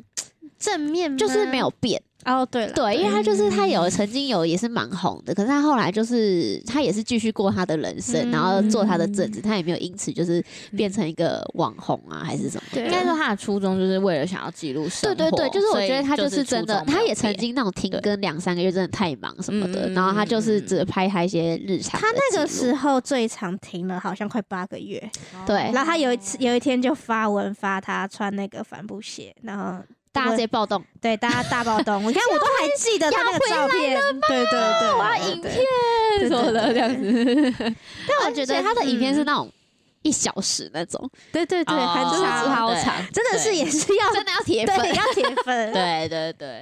[0.62, 2.00] 正面就是没有变。
[2.24, 10.40] 哦，对了，对，因为他就是他有曾经有也是蛮红的，可是他后来就是他也是继续过他的人生，嗯然后做他的正职，他也没有因此就是
[10.76, 12.62] 变成一个网红啊，还是什么。
[12.72, 15.16] 对应该说他的初衷就是为了想要记录生活。
[15.16, 25.02] 对对对，就是我觉得他就是真的，他也曾经那种停更两三个月，真的太忙什么的，嗯然后他就是只拍他一些日常他那个时候最长停了，好像快八个月。
[25.44, 32.02] 对然后他有一次有一天就发文发他穿那个帆布鞋，然后大家直接暴动，对大家大暴动。
[32.06, 33.98] 你看我都还记得他那个照片，
[34.28, 35.64] 对对对，我要影片
[36.18, 37.52] 对什么的这样子。
[38.06, 39.50] 但我觉得他的影片是嗯那种
[40.02, 44.94] 一小时那种，对对对，很哦就是超长，真的是也是要真的要铁粉。
[44.94, 45.72] 要铁粉。
[45.72, 46.58] 对对对，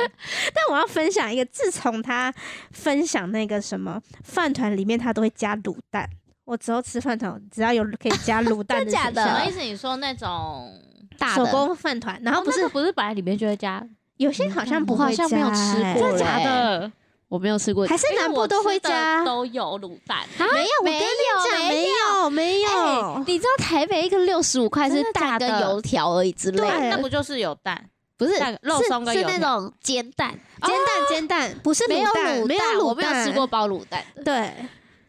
[0.54, 2.32] 但我要分享一个，自从他
[2.70, 6.08] 分享那个什么饭团里面，他都会加卤蛋。
[6.44, 9.60] 我之后吃饭团，只要有可以加卤蛋真假的什么意思？
[9.60, 10.89] 你说那种，手
[11.20, 16.92] 大的工饭团，然后不是、哦那个不是本来里面就会加，有些好像不会加、好像没有吃欸过真的假的？
[17.28, 19.24] 我没有吃过，还是南部都会加？
[19.24, 21.06] 都有卤蛋，没有，我跟没你
[21.48, 22.68] 讲，有没有，没有。
[23.14, 27.88] 哎，你知道台北一个六十五块是蛋跟油条而已之类的，那不就是有蛋？
[28.16, 30.30] 不是蛋肉是是那松跟油条种煎蛋，
[30.62, 33.46] 煎蛋，煎蛋不是没有卤蛋，没有蛋，我没有吃过。
[33.46, 34.22] 包卤蛋的。
[34.24, 34.52] 对，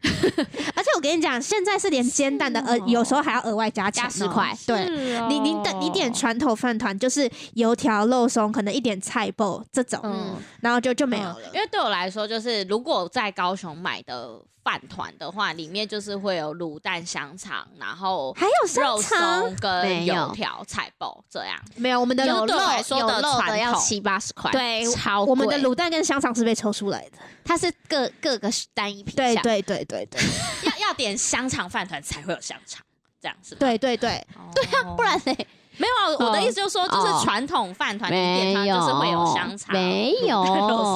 [0.75, 4.51] 而且我跟你讲，现在是连煎蛋的，呃，有时候还要额外加加10块。
[4.65, 5.27] 对，哦。
[5.29, 10.35] 你你等你点传统饭团，就是油条、肉松，可能一点菜包这种，嗯。
[10.61, 11.37] 然后就就没有了。
[11.53, 21.57] 因为对我来说，就是如果在高雄买的饭团的话，里面就是会有卤蛋、香肠，然后还有香肉松跟油条、菜包这样。
[21.75, 21.99] 没有？
[21.99, 27.17] 我们的有卤对说有的肉的要七八十块，对超我们的贵卤蛋跟香肠是被抽出来的。
[27.43, 30.21] 它是各各个单一品项，对对对对对
[30.69, 32.83] 要要点香肠饭团才会有香肠，
[33.19, 33.59] 这样是吧？
[33.59, 35.47] 对对对，对啊，不然嘞
[35.81, 36.27] 没有啊。
[36.27, 40.43] 我的意思就是说，就是哦传统饭团里面没有，它就是会有香肠，没有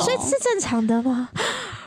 [0.02, 1.28] 所以是正常的吗？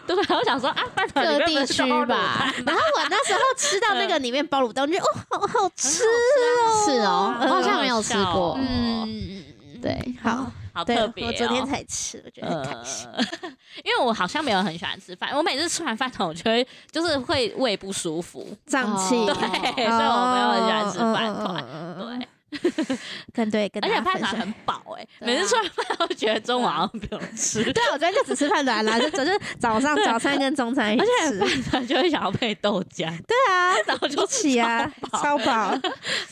[0.07, 0.35] 对吧？
[0.37, 6.85] 我想说啊，饭团各地区吧然后我那时候吃到那个里面包卤蛋，我觉得哦，好好吃哦。
[6.87, 8.57] 是哦，我好像没有吃过。
[8.59, 11.29] 嗯嗯，对，好，好特别、哦。
[11.29, 13.07] 我昨天才吃，我觉得很开心。
[13.13, 13.23] 呃，
[13.85, 21.45] 因为我好像没有很喜欢吃饭，我每次吃完饭团，我就会就是会胃不舒服，胀气，哦对，所以我没有很喜欢吃饭团。
[21.45, 22.29] 团对，
[23.33, 31.39] 跟对跟而且饭团很饱 哎、每次吃完饭都觉得中午好像不用吃，对，我昨天就只吃饭团啦，就就是早上早餐跟中餐一起而且吃。
[31.39, 35.79] 饭团就会想要配豆浆，对啊， 然后就起啊，超饱。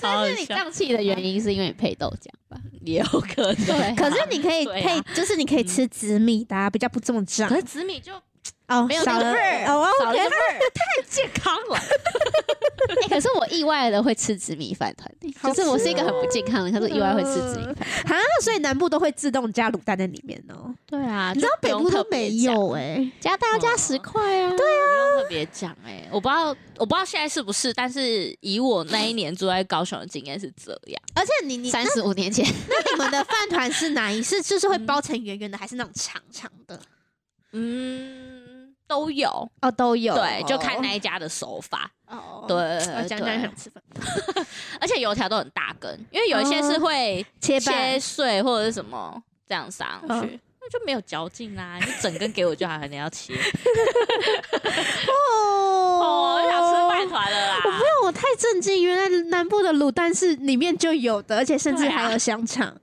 [0.00, 2.60] 但是你胀气的原因是因为你配豆浆吧？
[2.82, 3.54] 也有可能。
[3.66, 7.56] 对可是你可以配，就是你可以吃紫米的啊，比较不这么胀可。
[7.56, 8.12] 是紫米就
[8.68, 10.28] 哦，没有少了那个味儿少了味儿，
[10.74, 11.78] 太健康了，
[13.02, 15.08] 哎， 可是我意外的会吃紫米饭团，
[15.40, 18.18] 好就是我是一个很不健康的，可是意外会吃紫米饭。
[18.18, 20.74] 啊，所以南部都会自动加卤蛋在里面哦。
[20.84, 24.50] 对啊你知道北部都没有哎，加蛋要加十块啊。
[24.50, 26.46] 对，不用特别讲哎，我不知道
[26.78, 31.00] 我不知道现在是不是，但是以我那一年住在高雄的经验是这样。
[31.14, 36.80] 而且你你三十五年前，那你们的饭团是哪一是就是会 包成圆圆的，还是那种长长的？
[37.52, 38.42] 嗯，
[38.86, 40.14] 都有，哦，都有。
[40.14, 41.90] 对，就看那一家的手法。
[42.08, 43.82] 哦，对，我讲讲想吃饭，
[44.80, 51.78] 而且油条都很大根，因为有一些是会切切碎或者是什么这样上去，嗯那就没有嚼劲啦。
[51.80, 53.34] 你整根给我就好，可能要切。
[55.08, 55.12] 哦
[56.02, 57.56] 哦，我想吃饭团了啦。
[58.04, 62.76] 我太震惊，原来南部的卤蛋是里面就有的，而且甚至还有香肠。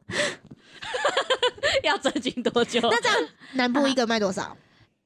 [1.84, 2.80] 要震惊多久？
[2.84, 3.18] 那这样
[3.54, 4.56] 南部一个卖多少？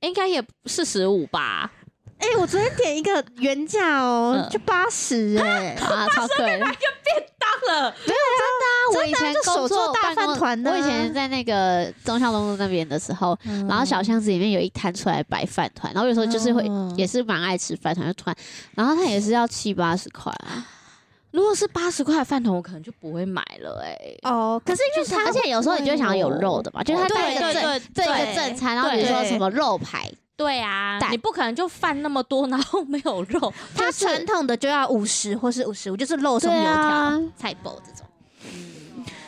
[0.02, 1.72] 应该也四十五吧。
[2.20, 4.50] 哎、我昨天点一个原价哦，嗯。
[4.50, 6.58] 就八十哎，啊， 超贵。
[6.58, 6.66] 的。
[7.40, 7.92] 当了。
[8.06, 8.28] 对啊
[8.92, 16.92] 真的，我以前就手工作做大饭团的我以前在那个中孝东路那边的时候，然后小巷子里面有一摊出来摆饭团，然后有时候就是会、嗯。
[16.98, 18.36] 也是蛮爱吃饭团，就突然，
[18.76, 20.66] 然后它也是要七八十块啊，
[21.32, 33.54] 如果是八十块的饭团，我可能就不会买了哎、哦，可是因为它而且有时候你就会想要有肉的嘛，就是它带一个正对对这一对个正餐，然后比如说什么肉排，对啊，你不可能就饭那么多，然后没有肉。
[33.76, 38.08] 它传统的就要五十或是五十五，就是肉松对油条、啊，菜包这种。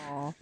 [0.09, 0.33] 哦，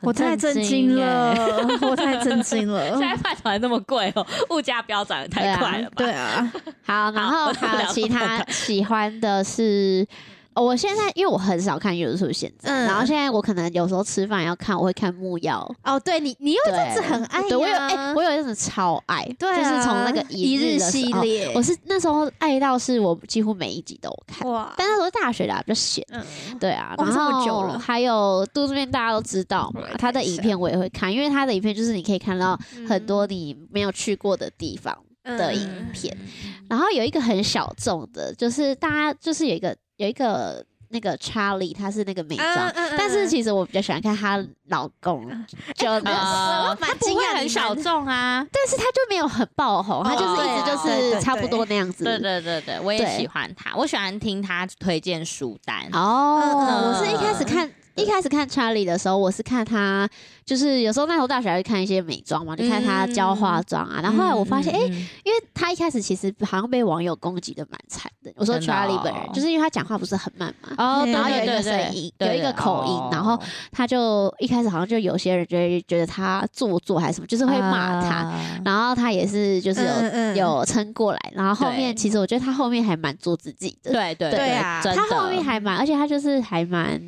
[0.00, 1.32] 我太震惊了，
[1.80, 3.00] 我太震惊了现。
[3.00, 5.94] 在饭团那么贵哦，物价飙涨得太快了吧？
[5.96, 6.52] 对啊，
[6.84, 10.06] 好，然后好还有其他喜欢的是。
[10.58, 12.84] 哦我现在因为我很少看 YouTube，现在，嗯。
[12.86, 26.24] 然后现在我可能有时候吃饭要看，我会看木曜，哦，对你，你又一阵子很爱呀，对我有哎、我有一阵子超爱，对啊就是从那个一日日的时候，系列，我是那时候爱到是我几乎每一集都有看，哇，但那时候大学啦比较闲，嗯，
[26.58, 32.88] 对啊，然哇这么久后了还有肚子面大家都知道嘛我来，他的一下影片我也会看，因为他的影片就是你可以看到嗯。
[32.88, 34.96] 很多你没有去过的地方
[35.36, 36.16] 的影嗯片，
[36.68, 42.48] 然后有一个很小众的，就是大家就是有一个有一个那个查理，他是那个美妆。
[42.48, 45.28] 嗯嗯嗯但是其实我比较喜欢看她老公，
[45.74, 48.46] 就那呃，蛮它不会很惊讶你小众啊。
[48.52, 50.76] 但是他就没有很爆红，他就是一直就
[51.16, 52.04] 是差不多那样子。
[52.04, 55.88] 对对对对，我也喜欢他，我喜欢听他推荐书单。
[55.92, 57.70] 哦，我是一开始看。
[57.98, 60.08] 一开始看查理的时候，我是看他，
[60.44, 64.00] 就是有时候那时候大学还会看一些美妆嘛，就看他教化妆啊。
[64.02, 68.32] 然后后来我发现，哎、因为他一开始其实好像被网友攻击的蛮惨的。
[68.36, 73.08] 我说 Charlie 本人，就是因为他讲话不是很慢嘛，哦，然后有一个声音有一个口音哦。
[73.10, 73.38] 然后
[73.72, 78.16] 他就一开始好像就有些人觉得觉得他做作还是什么，就是会骂他。
[78.16, 78.60] 啊。
[78.64, 79.82] 然后他也是就是
[80.36, 87.00] 有、有撑过来，然后后面其实我觉得他后面还蛮做自己的，对对对啊他后面还蛮，而且他就是还蛮，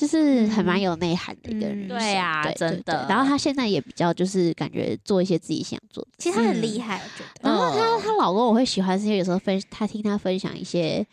[0.00, 1.88] 就是还蛮有内涵的一个人嗯。
[1.88, 6.10] 对啊对真的对对然后他现在也比较就是感觉做一些自己想做的。
[6.16, 7.50] 其实他很厉害，我觉得。
[7.50, 11.06] 然后她嗯她老公我会喜欢，是因为有时候分他听他分享一些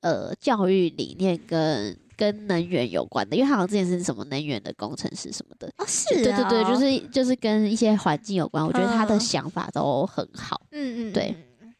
[0.00, 5.70] 呃教育理念跟跟能源有关的，因为他好像之前是什么能源的工程师什么的。
[5.76, 10.62] 哦，是对对对，哦就是就是跟一些环境有关，我觉得他的嗯想法都很好。
[10.72, 11.74] 嗯嗯，对嗯。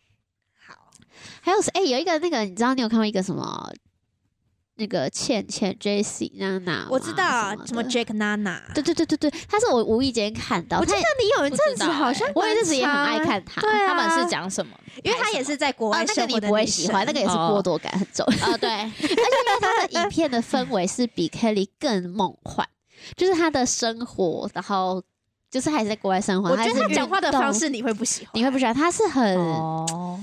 [0.66, 0.74] 好，
[1.40, 3.72] 还有是哎、有一个那个，你知道你有看过一个什么？
[4.78, 14.72] 那个倩倩 J C 娜娜，我知道啊什么的 Jake Nana，对对对对对，他是我无意间看到，我记得你有一阵子好像我有一阵子也很爱，看他，对啊他们是讲什么？
[15.02, 18.24] 因为他也是在国哦外，那个你不会喜欢，那个也是剥夺感很重。
[18.42, 22.64] 哦，对， 而且因为他的影片的氛围是比 Kelly 更梦幻，
[23.16, 25.02] 就是他的生活，然后
[25.50, 26.50] 就是还是在国外生活。
[26.50, 30.18] 我觉得他讲话的方式你会不喜欢，你会不喜欢，他是很、哦。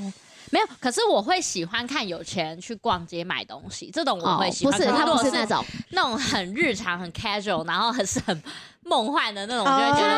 [0.55, 4.71] 没有，可是我会喜欢看有钱人去逛街买东西，这种我哦会，喜欢。
[4.73, 8.41] 不是他不是那种，那种很日常、很 casual，然后很是很
[8.83, 10.13] 梦幻的那种，哦我就会觉得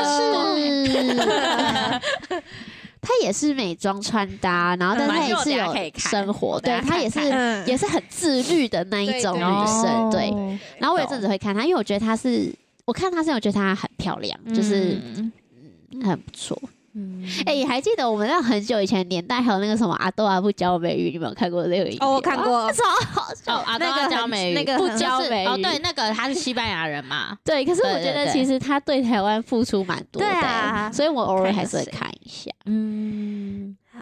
[1.90, 2.44] 他是。
[3.00, 7.20] 他也是美妆穿搭，然后但是他也是有生活，对他也是
[7.66, 10.30] 也是很自律的那一种女生，对。
[10.30, 12.54] 哦然后我有阵子会看她，因为我觉得她是，
[12.86, 15.32] 我看她是我觉得她很漂亮，就是嗯
[16.04, 16.60] 很不错。
[16.98, 17.24] 嗯。
[17.46, 22.00] 哎、还记得我们那很久以前年代，还有那个什么阿豆阿不教美语，你没有看过那个影片？
[22.02, 23.58] 哦，我看，过，超好笑。
[23.58, 34.00] 哦，阿那个都要教很美语，那个很就是哦，教美语对，那个他是西班牙人嘛， 对，可是我觉得其实他对台湾付出蛮多的、所以我偶尔还是会看看一下，嗯，好，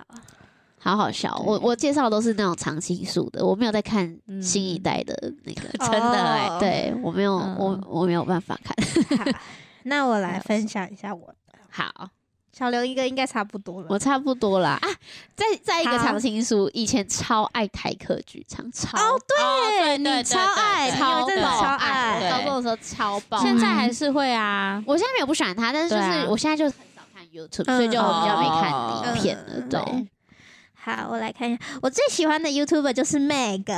[0.79, 1.41] 好好笑。
[1.45, 4.41] 我我介绍都是那种常青树的，我没有在看嗯。
[4.41, 7.55] 新一代的那个，真的哎哦对我没有，嗯。
[7.57, 9.33] 我我没有办法看。
[9.83, 12.09] 那我来分享一下我的，好，
[12.57, 13.87] 小刘一个应该差不多了。
[13.89, 14.79] 我差不多啦。
[14.81, 14.87] 啊，
[15.35, 16.05] 再再一个好。
[16.05, 23.39] 常青树，以前超爱台客剧场，超哦，对，你超爱，对你有一阵子爆超对爱，高中的时候超爆。
[23.39, 29.43] 现在还是会啊，我现在没有不喜欢他，但是就是我现在就很少看 YouTube，、嗯所以就比较没看哦影片了。
[29.49, 30.07] 嗯对，懂
[30.85, 33.73] 好，我来看一下，我最喜欢的 YouTuber 就是 Meg。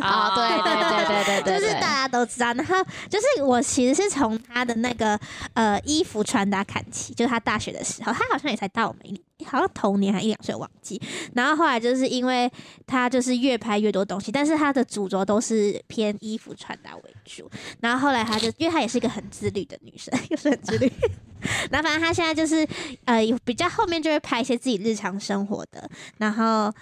[0.00, 5.20] 哦，对对对对对对，就是大家都知道，然后就是我其实是从他的那个
[5.52, 11.00] 呃衣服穿搭看起，就是他大学的时候，他好像也才大我们一年，好像同年还一两岁，我忘记。
[11.34, 12.50] 然后后来就是因为
[12.86, 17.50] 他就是越拍越多东西，但是他的主轴都是偏衣服穿搭为主。
[17.80, 20.90] 然后后来他就因为她也是一个很自律的女生，又是很自律。
[21.70, 22.66] 然后反正她现在就是
[23.04, 26.72] 呃有比较后面就会拍一些自己日常生活的，然后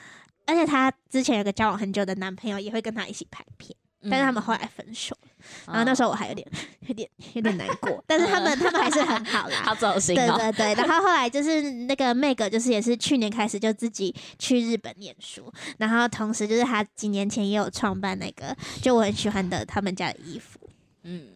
[0.47, 3.77] 而且她之前有个交往很久的男朋友，也会跟她一起拍片，
[4.09, 5.29] 但是他们后来分手了。
[5.67, 6.47] 然后那时候我还有点、
[6.87, 9.63] 有点、有点难过，但是他们他们还是很好啦。
[9.65, 10.37] 好走心哦。
[10.37, 20.61] 对对对，然后后来就是那个 Meg，就是也是去年开始就自己去日本念书，然后同时就是他几年前也有创办那个就我很喜欢的他们家的衣服，
[21.03, 21.29] 嗯，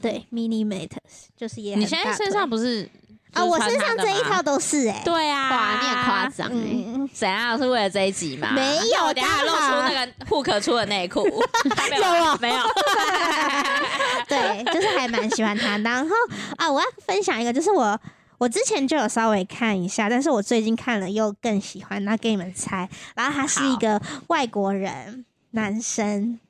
[0.00, 2.88] 对 Mini Matters，就是也很你现在身上不是
[3.32, 8.50] 啊，我身上这一套都都是哎、对啊，哇，你很夸张怎样是为了这一集吗？
[8.52, 11.22] 没有那我等一下露出那个护壳出的内裤，
[11.90, 12.38] 没有有啊。
[12.40, 12.58] 没有？
[14.28, 15.78] 对，就是还蛮喜欢他。
[15.78, 16.14] 然后
[16.56, 17.98] 啊，我要分享一个，就是我
[18.38, 22.88] 我之前就有稍微看一下，但是我最近看了又更喜欢，那给你们猜。
[23.14, 26.40] 然后他是一个外国人男生，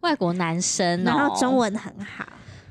[0.00, 2.26] 外国男生哦，然后中文很好，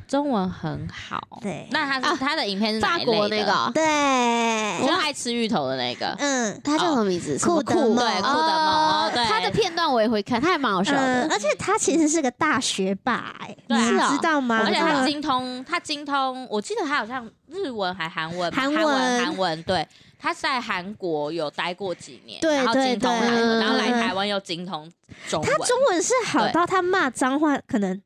[0.07, 1.39] 中文很好。
[1.41, 1.67] 对。
[1.71, 3.17] 那他是啊他的影片是哪法一类的？
[3.17, 6.15] 国那个，哦，对，就爱吃芋头的那个。
[6.19, 6.59] 嗯。
[6.63, 7.37] 他叫什么名字？
[7.39, 9.25] 酷的梦对酷的猫哦对。
[9.25, 11.33] 他的片段我也会看，他还蛮好笑嗯，的。
[11.33, 14.61] 而且他其实是个大学霸、哎，你知道吗？
[14.65, 19.87] 而且他嗯精通，他精通，我记得他好像日文还韩文吧，韩韩文文韩文，对，
[20.19, 24.89] 他在韩国有待过几年，对然后精通韩文，对然后来嗯台湾又精通
[25.27, 28.01] 中文，他中文是好到他骂脏话，可能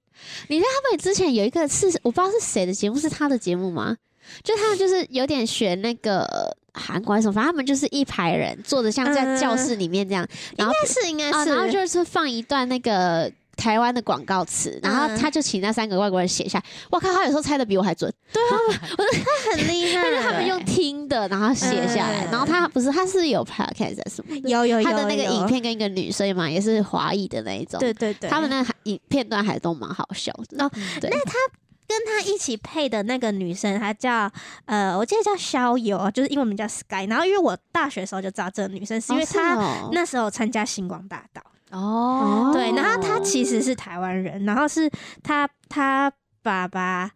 [0.48, 3.98] 你知道他们之前有一个是我不知道是谁的节目，是他的节目吗？
[4.44, 10.28] 就他们就是有点学那个韩国还是什么，反正他们就是一排人坐着像在嗯教室里面这样，
[10.58, 13.32] 然后应该是应该啊，是，然后就是放一段那个。
[13.60, 16.66] 台湾的广告词，然后嗯他就请那三个外国人写下来。
[16.90, 18.56] 我靠，他有时候猜的比我还准，对啊，
[18.98, 22.26] 我他很厉害，但是他们用听的，然后写下来。
[22.26, 24.00] 嗯然后他不是，他是有 podcast？
[24.46, 27.80] 有有有他的那个影片跟一个女生嘛，也是华裔的那一种。
[27.80, 30.64] 对对对，他们那个影片段还都蛮好笑的。
[30.64, 30.70] 哦
[31.02, 34.32] 对，跟他一起配的那个女生，她叫
[34.66, 37.08] 呃，我记得叫逍遥，就是英文名叫 Sky。
[37.10, 41.42] 然后因为我大学的时候就知道这个女生，是因为哦她哦那时候参加星光大道，
[41.72, 44.90] 哦对，然后他其实是台湾人，然后是
[45.24, 47.12] 他他爸爸。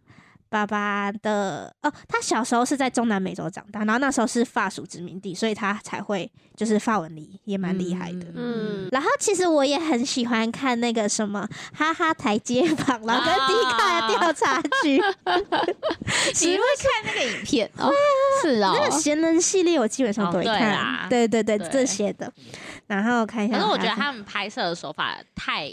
[0.54, 8.26] 爸爸的哦，他小时候是在中南美洲长大，然后那时候是法属殖民地，所以他才会就是法文里也蛮厉害的。
[8.36, 11.44] 嗯然后其实我也很喜欢看那个什么
[11.76, 14.92] 哈哈台街坊，然后跟迪卡的调查局，
[16.46, 17.90] 你会看那个影片哦？
[18.40, 22.32] 是哦，那个闲人系列我基本上都会哦对看，啦对对对对这些的。
[22.86, 25.68] 然后看一下，可是我觉得他们拍摄的手法太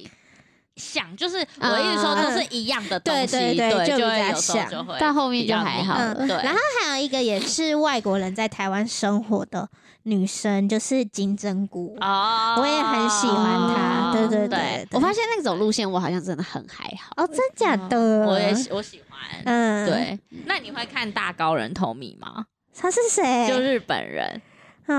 [0.75, 6.13] 像，就是我的意思说都是一样的东西，对对对就比较就会有时候像就会到后面就还好了。
[6.17, 9.67] 嗯对，然后还有一个也是外国人在台湾生活的
[10.03, 11.95] 女生，就是金针菇。
[11.99, 17.13] 哦我也很喜欢她对对对我发现那种路线我好像真的很还好。
[17.17, 18.25] 哦，真假的？
[18.25, 19.19] 我也喜我喜欢。
[19.45, 22.45] 嗯，，对，那你会看大高人透米吗？
[22.77, 23.47] 他是谁？
[23.47, 24.41] 就日本人，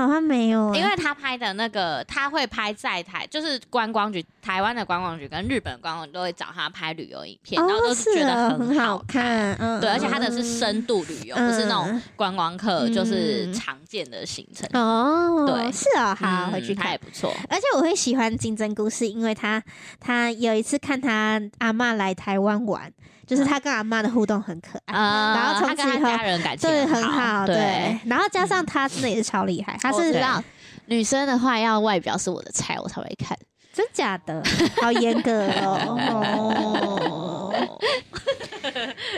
[0.01, 14.67] 好像没有欸，因为他拍的那个，他会拍在台，就是观光局，台湾的观光局跟日本观光局都会找他拍旅游影片，然后哦都是觉得哦很好看，嗯，对，而且他的是嗯深度旅游，嗯不是那种观光客，嗯就是常见的行程。
[14.73, 16.97] 哦，对是哦，好，嗯回去看也。
[16.97, 17.33] 不错。
[17.49, 19.61] 而且我会喜欢金针菇，是因为他
[19.99, 22.91] 他有一次看他阿嬷来台湾玩，
[23.25, 27.99] 就是他跟阿妈的互动很可爱，啊然后从此以后家人感情对，很好，好，对。
[28.05, 30.43] 然后加上他真的也是超厉害，他是我知道
[30.87, 33.37] 女生的话要外表是我的菜，我才会看。
[33.73, 34.41] 真假的，
[34.81, 35.31] 好严格
[35.63, 35.97] 哦。
[35.97, 37.79] 哦哦，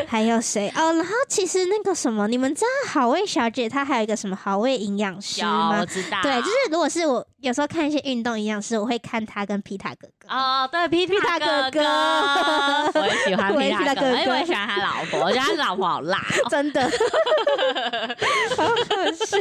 [0.07, 0.93] 还有谁哦？
[0.93, 5.85] 然后其实那个什么，你们知道好味小姐她还有一个什么好味营养师有吗我？
[5.85, 10.27] 知道，对，就是如果是我有时候看一些运动营养师，我会看他跟皮塔哥哥。
[10.33, 16.49] 哦，对，皮皮塔塔哥哥哥， 我也喜欢皮塔哥哥，皮塔哥哥因为我也喜欢他老婆，我觉得他老婆好辣哦。
[16.49, 16.81] 真的，
[18.57, 18.71] 好好
[19.25, 19.37] 笑。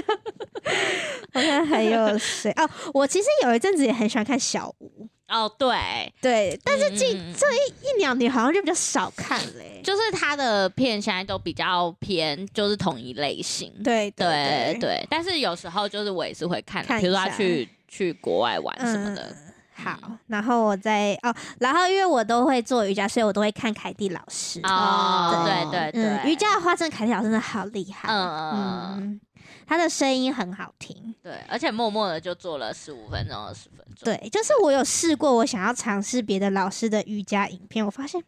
[1.34, 2.68] 我看还有谁哦？
[2.94, 9.80] 我其实有一阵子也很喜欢看小吴，哦，对，对，但是近嗯这一一两年好像就比较少看嘞。
[9.82, 13.72] 就是他的片现在都比较偏，就是同一类型。
[13.82, 19.22] 对对对，但是有时候就是我也是会看，看比如说他去去国外玩什么的。
[19.22, 19.36] 嗯
[19.76, 24.60] 好，然后我再哦，然后因为我都会做瑜伽，所以我都会看凯蒂老师。
[24.62, 28.08] 哦，对对对嗯，瑜伽的话，真的凯蒂老师真的好厉害。
[28.08, 28.20] 嗯，
[28.54, 29.20] 嗯，
[29.66, 31.14] 他的声音很好听。
[31.22, 34.04] 对，而且默默的就做了十五分钟、二十分钟。
[34.04, 38.22] 对，就是我有试过，我想要尝试别的老师的瑜伽影片，我发现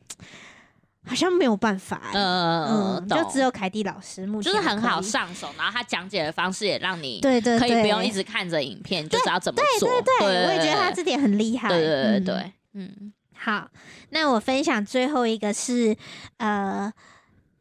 [1.05, 2.19] 好像没有办法、欸。
[2.19, 5.01] 嗯，就只有凯蒂老师目前就是很好。
[5.01, 9.89] 上手，然后他讲解的方式也让你对对对，可以不用一直看着影片，就知道怎么做。
[9.89, 11.69] 对对对，我也觉得他这点很厉害。
[11.69, 13.69] 对对对嗯对，嗯，好，
[14.11, 15.97] 那我分享最后一个是，
[16.39, 16.93] 呃，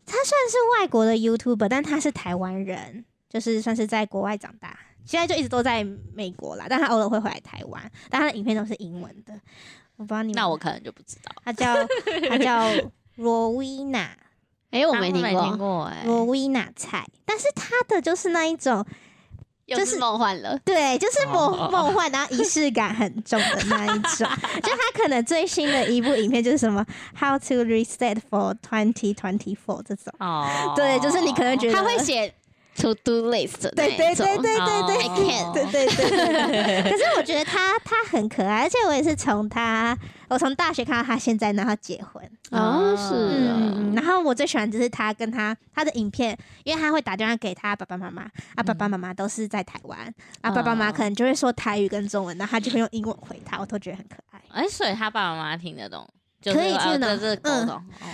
[0.05, 3.05] 他算是外国的 YouTuber，但他是台湾人，
[3.35, 9.33] 就是算是在国外长大现在就一直都在美国啦，但他偶尔会回来台湾，但他的影片都是英文的。
[9.97, 11.29] 我不知道你们，那我可能就不知道。
[11.43, 11.75] 他叫
[12.29, 12.71] 他叫
[13.15, 14.09] 罗威娜，
[14.71, 15.21] 哎，我没听
[15.57, 18.85] 过，罗威娜菜，但是他的就是那一种，
[19.67, 20.57] 就是是梦幻了。
[20.63, 24.27] 对，就是梦哦梦幻，然后仪式感很重的那一种。
[24.63, 26.83] 就他可能最新的一部影片就是什么
[27.19, 32.33] How to Reset for Twenty Twenty Four 这种，哦，对，就是你可能觉得他会写
[32.75, 34.97] to do list 对对对对对对。
[34.97, 35.95] I can 对对对。
[35.95, 36.83] 对对。
[36.91, 39.97] 可是我觉得他他很可爱，而且我也是从他，
[40.29, 42.23] 我从大学看到他现在，然后结婚。
[42.51, 48.23] 哦，是嗯，啊，然后我最喜欢就是他跟他他的影片，因为他会打电话给他爸爸妈妈，
[48.55, 49.99] 啊，爸爸妈妈都是在台湾，
[50.41, 54.41] 啊，爸爸妈妈可能就会说台语跟中文，然后他就会用英文回他，我都觉得很可爱。
[54.49, 57.67] 哎、所以他爸爸妈妈听得懂，就是可以听得懂呃这是沟嗯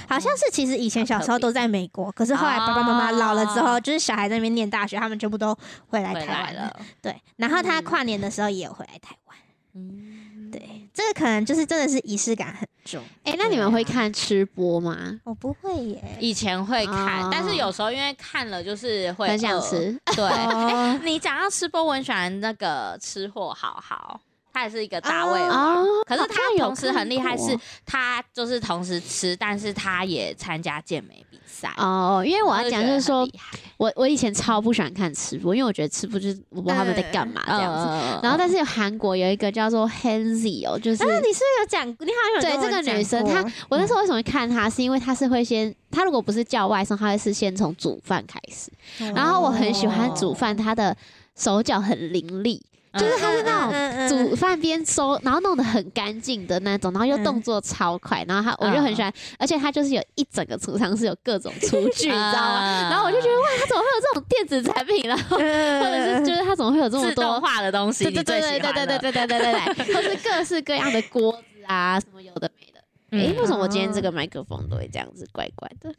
[0.08, 5.58] 好像是其实以前小时候都在美国，可是后来爸爸妈妈老了之后，就是小孩在那边念大学，他们全部都
[5.88, 6.62] 回来台湾了。
[6.64, 6.80] 了。
[7.02, 9.38] 对，然后他跨年的时候也有回来台湾。
[9.74, 13.02] 嗯，对，这个可能就是真的是仪式感很重。
[13.24, 14.98] 哎，那你们会看吃播吗？
[15.24, 19.62] 我不会耶，以前会看，哦但是有时候因为看了就是会很想。
[19.62, 24.20] 吃，对，哦 你讲到吃播，我很喜欢那个吃货好好，
[24.54, 25.84] 他也是一个大胃哦王。
[25.84, 31.74] 哦，可是他同时很厉害，是他就是同时吃，但是他也参加健美比赛。
[31.78, 33.30] 哦，因为我要讲就是说我
[33.78, 37.88] 我我以前超不喜欢看吃播，因为我觉得吃播就是我不知道他们在干嘛这样子。
[37.88, 41.88] 嗯然后，但是有韩国有一个叫做 Hanzy 哦，就是啊，你是不是有讲？
[41.88, 48.72] 你好像有对这个女生，她我那时候为什么会看她，是因为她是会先，她如果不是叫外送，她会是先从煮饭开始。
[49.14, 50.96] 然后我很喜欢煮饭，她的
[51.36, 52.60] 手脚很伶俐，
[52.94, 62.90] 就是他是那种种煮饭边收，然后弄得很干净的那种，然后又嗯动作超快，然后他我就很喜欢，而且他就是有一整个储藏室有各种厨具， 你知道吗？
[62.90, 65.04] 然后我就觉得哇，他怎么会有这种电子产品？
[65.08, 67.40] 然后或者是就是他怎么会有这么多？
[67.40, 72.80] 化的东西，对对对对对对对对对对对对，或是各式各样的锅子啊，什么有的没的。
[73.12, 75.94] 嗯诶，为什么我今天这个麦克风都会这样子怪怪的？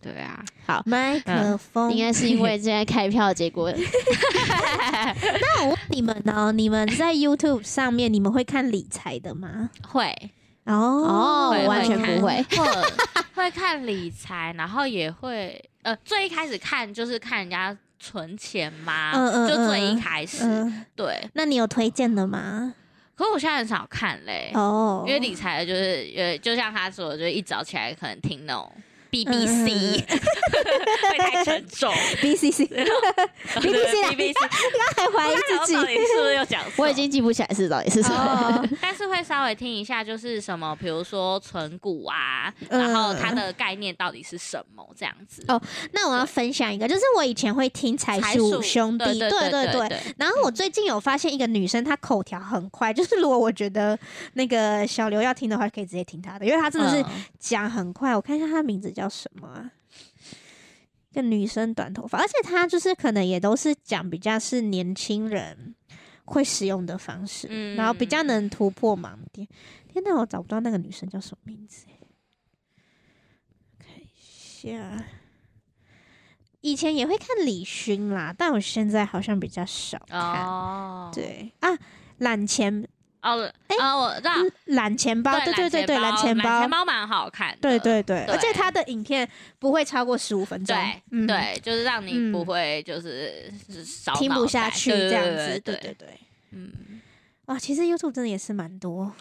[0.00, 1.92] 对啊，好，麦克风。
[1.92, 3.70] 应该是因为现在开票的结果。
[5.40, 6.52] 那我问你们呢？
[6.52, 9.70] 你们在 YouTube 上面，你们会看理财的吗？
[9.86, 10.14] 会
[10.64, 12.66] 哦完全不会会
[13.34, 21.28] 会看理财，然后也会呃，最一开始看就是看人家存钱嘛，嗯嗯就最嗯一开始、嗯，对。
[21.34, 22.74] 那你有推荐的吗？
[23.14, 28.70] 可是我现在很少看嘞，哦，因为理财的就是呃，就像他说的，就是一早起来可能听那种
[29.10, 31.92] BBC，、会太沉重。
[32.22, 34.10] BCC BBC 啦。
[34.10, 34.34] BBC，
[34.96, 35.74] 还怀疑自己。
[35.74, 36.84] 到底是不是又讲错？
[36.84, 38.16] 我已经记不起来是到底是什么。
[38.16, 42.80] 哦， 但是会稍微听一下，就是什么，比如说存股啊，嗯。
[42.80, 45.44] 然后它的概念到底是什么这样子。
[45.48, 45.60] 哦
[45.92, 49.30] 那我要分享一个，就是我以前会听财财鼠鼠兄弟，对。
[49.30, 53.98] 对对然后我最近有发现一个女生，她口条很快，就是如果我觉得
[54.34, 57.24] 那个小刘要听的话，可以直接听她的，因为她真的是嗯。
[57.38, 58.14] 讲很快。
[58.14, 59.72] 我看一下她名字叫什么啊？
[61.10, 65.74] 一个女生短头发，而且她就是可能也都是讲比较是年轻人
[66.24, 69.48] 会使用的方式，嗯然后比较能突破盲点。
[69.88, 71.98] 天哪，我找不到那个女生叫什么名字欸
[73.78, 75.04] 看一下。
[76.60, 80.46] 以前也会看李勋啦，但我现在好像比较少看。
[80.46, 81.70] 哦，对啊，
[82.18, 82.86] 懒钱
[83.22, 84.32] 哦，啊，我知道，
[84.66, 93.52] 懒钱包，对对对对，揽揽钱包钱，包蛮好看的，对对对，对而且它的影片不会超过十五分钟，对嗯，对，就是让你嗯不会就是
[94.16, 96.20] 听不下去对这样子，对对对对。
[96.52, 97.00] 嗯，
[97.46, 99.12] 哇，其实 YouTube 真的也是蛮多，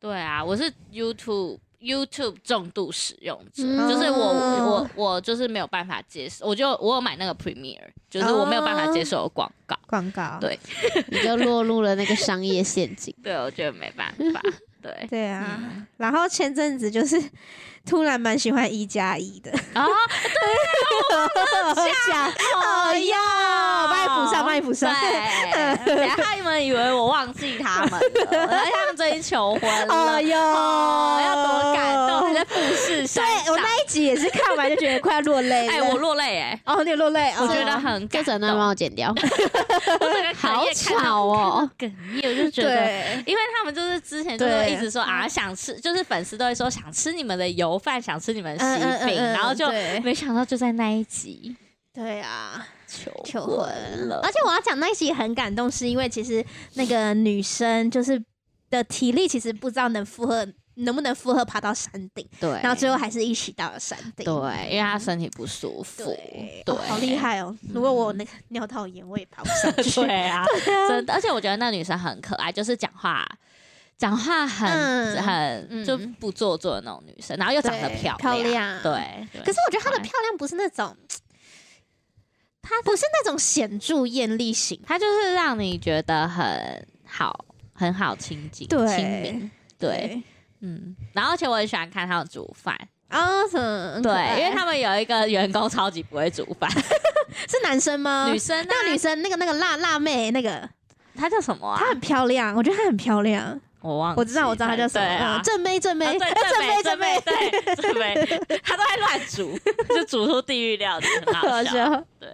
[0.00, 3.88] 对啊，我是 YouTube YouTube 重度使用者，嗯。
[3.88, 10.58] 就是我我我就是没有办法接受，我就我有买那个 Premiere，就是我没有办法接受广告，广告，对。
[11.08, 13.14] 你就落入了那个商业陷阱。
[13.22, 14.40] 对我觉得没办法，
[14.82, 15.60] 对，对啊。
[15.62, 15.86] 嗯。
[15.96, 17.20] 然后前阵子就是
[17.88, 19.90] 突然蛮喜欢一加一的，然后
[22.06, 23.16] 讲哦哟，
[23.88, 24.94] 帮你补上，帮你补上。
[25.00, 27.98] 对，等一下他们以为我忘记他们了，
[28.50, 35.68] 而且他们最近求婚了，哦哟，哦，要多感动，还在富士山上对我那一集也是看完就觉得快要落泪。
[35.68, 37.36] 哎，我落泪哎，哦，你有落泪，哦。
[37.42, 41.70] 我觉得很感这整段帮，我剪掉，好哽咽看到吵哦！
[41.78, 42.78] 哽咽，我就觉得。
[43.26, 49.70] 因为他们就是之前就是一直说啊想吃，就是粉丝都会说想吃你们的油饭，想吃你们的喜饼，嗯嗯嗯嗯然后就
[50.02, 51.56] 没想到就在那一集
[51.94, 54.08] 对啊，求求婚婚。
[54.08, 58.22] 了，而且我要讲那一集很感动，是因为其实那个女生就是
[58.70, 64.24] 的体力其实不知道能负荷能不能负荷爬到山顶，对，然后最后还是一起到了山顶。
[64.24, 66.16] 对，因为他身体不舒服，
[66.64, 67.52] 对，好厉害哦！
[67.74, 69.90] 如果我那个尿道炎，我也爬不上去。
[70.06, 70.44] 对啊，
[70.88, 73.26] 真的，而且我觉得那女生很可爱，就是讲话
[73.98, 78.92] 讲话很、嗯很嗯就不做作的那种女生，然后又长得漂亮漂亮对。
[79.32, 80.96] 对可是我觉得她的漂亮不是那种，
[82.62, 84.80] 她不是那种显著艳丽型。
[84.86, 87.44] 她就是让你觉得很好，
[87.74, 90.22] 很好亲近、对亲民，对，
[90.60, 90.94] 嗯。
[91.12, 92.78] 然后而且我很喜欢看她们煮饭，
[93.08, 96.70] 啊，很对可爱，因为他们有一个员工超级不会煮饭，
[97.50, 98.28] 是男生吗？
[98.30, 100.68] 女生啊那个女生，那个那个辣辣妹，那个
[101.16, 101.88] 她叫什么啊她？
[101.90, 103.60] 很漂亮，我觉得她很漂亮。
[103.80, 105.40] 我忘了，我知道，我知道他叫什么。
[105.44, 109.58] 正妹正妹，啊对，哎正妹正正妹，对正妹，他都在乱煮，
[109.94, 112.04] 就煮出地狱料理，很好好笑。
[112.18, 112.28] 对，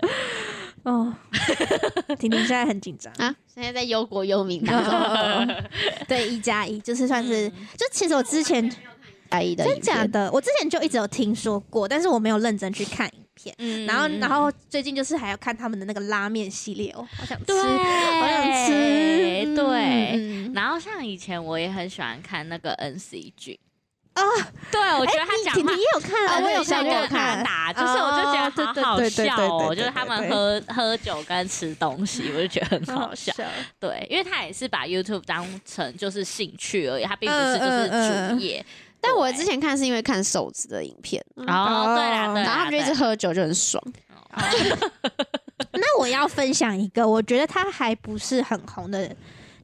[0.85, 1.15] 哦，
[2.19, 3.13] 婷婷现在很紧张。
[3.19, 5.55] 啊，现在在忧国忧民当中。
[6.09, 7.53] 对，一加一就是算是，嗯。
[7.77, 8.69] 就其实我之前
[9.31, 13.07] 加一的真假的，我之前就一直有听说过，但是我没有认真去看。
[13.09, 13.55] 影片。
[13.59, 18.73] 嗯然后，然后最近就是还要看他们的那个拉面系列哦，好想吃，对，好想吃。
[19.45, 19.65] 嗯对。
[20.15, 23.59] 嗯然后像以前我也很喜欢看那个 N C G
[24.13, 24.23] 啊，
[24.71, 27.43] 对我觉得他讲话也有看啊，啊，我有看，像我我有看。
[27.43, 33.33] 打，就是我就觉得好好笑哦，就是他们喝喝酒跟吃东西，我就觉得很好好笑。
[33.81, 38.65] 对，因为他也是把 YouTube 当成就是兴趣而已，他并不嗯是就是嗯嗯主业。
[39.05, 43.83] 但我之前看是因为看瘦子的影片，哦，对啦，对啦，然后他们就一直喝酒，就很爽。
[45.73, 49.15] 那我要分享一个，我觉得他还不是很红的，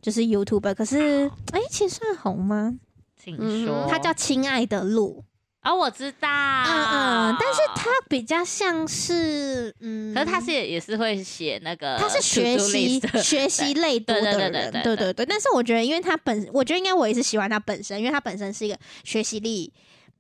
[0.03, 2.75] 就是 YouTuber，可是哎、其实算红吗？
[3.23, 5.25] 请嗯说，他叫亲爱的鹿，
[5.63, 6.87] 哦，我知道，嗯
[7.31, 15.27] 嗯，但是他比较像是，嗯，可是他是也也是会写那个他是学习 学习类多的对对人，对对对对对对。
[15.27, 19.71] 但是我觉得，因为他本，我觉得应该我也是喜欢他本身，因为他本身是一个学习力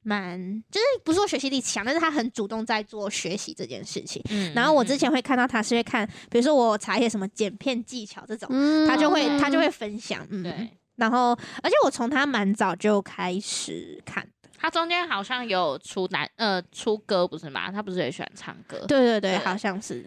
[0.03, 4.23] 蛮，就是不是说学习力强，但是他很主动在做学习这件事情。
[4.29, 10.69] 嗯然后我之前会看到他是会看，比如说我查一些什么剪片技巧这种，嗯他就会他就会分享，嗯，对。
[10.97, 11.31] 然后
[11.63, 17.73] 而且我从他蛮早就开始看的，他中间好像有出男呃出歌不是吗？
[17.73, 18.79] 他不是也喜欢唱歌？
[18.87, 20.05] 对对对，对好像是。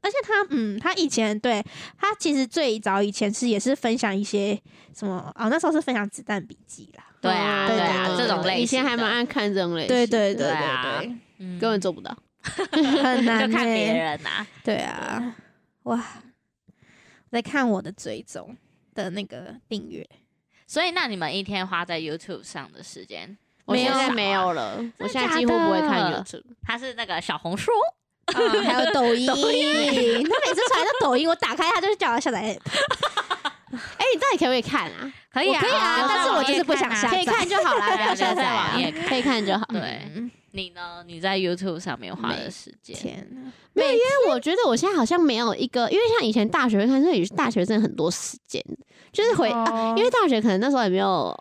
[0.00, 1.64] 而且他，嗯，他以前对
[1.98, 4.60] 他其实最早以前是也是分享一些
[4.94, 11.08] 什么哦，那时候是分享子弹笔记啦，对啊，对对啊，对这种类型以前还蛮的爱看这种类型，对对对对啊对
[11.58, 12.16] 根本做不到。
[12.42, 14.46] 很难就看别欸人呐。
[14.64, 15.36] 对啊，
[15.82, 18.56] 哇，我在看我的追踪
[18.94, 20.08] 的那个订阅，
[20.66, 23.36] 所以那你们一天花在 YouTube 上的时间，
[23.68, 26.42] 我现在没有了，我现在几乎不会看 YouTube。
[26.66, 27.70] 他是那个小红书，
[28.26, 32.60] 啊，还有抖音， 他每次传到抖音，我打开他就是叫我下载 app，
[33.72, 35.12] 哎，你到底可不可以看啊？
[35.32, 39.66] 可以啊，可以啊但是我就是不想下载可以看就好了， 不要下载啊对对对，可以看就好。
[39.70, 40.10] 对。
[40.14, 40.30] 嗯。
[40.52, 41.04] 你呢？
[41.06, 48.60] 你在 YouTube 上面花的时间，天，没有，因为我觉得我现在好像没有一个，因为像以前大学会看，所以大学真的很多时间，
[49.12, 49.94] 就是回，啊哦。
[49.96, 51.38] 因为大学可能那时候也没有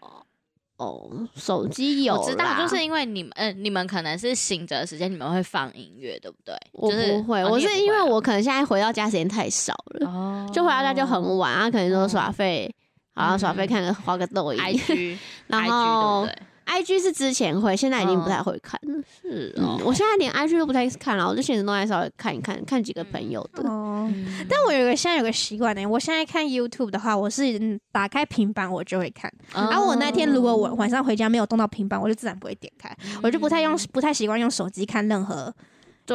[0.78, 6.56] 哦手机有，我知道，就是因为你们，嗯、你们可能是醒着的时间，你们会放音乐，对不对？
[6.72, 12.74] 我就是不会，哦我是因为我可能现在回到家时间太少了，哦就回到家就很晚啊，可能说耍费，
[13.16, 15.18] 好像耍费看个花个抖音，IG，
[15.48, 16.47] 然 IG 后对不对？
[16.68, 19.02] IG 是之前会，现在已经不太会看了。
[19.22, 23.68] 是嗯，我现在连 IG 都不太看了，我就现实动态稍微看一看，看几个朋友的。
[23.68, 24.12] 哦。
[24.14, 29.32] 嗯但我有个现在有个习惯呢，我现在看 YouTube 的话，我是嗯打开平板我就会看。
[29.54, 35.54] 哦然后我那天如果我晚上回家没有动到平板，我就自然不会点开，我就不太用不太习惯用手机看任何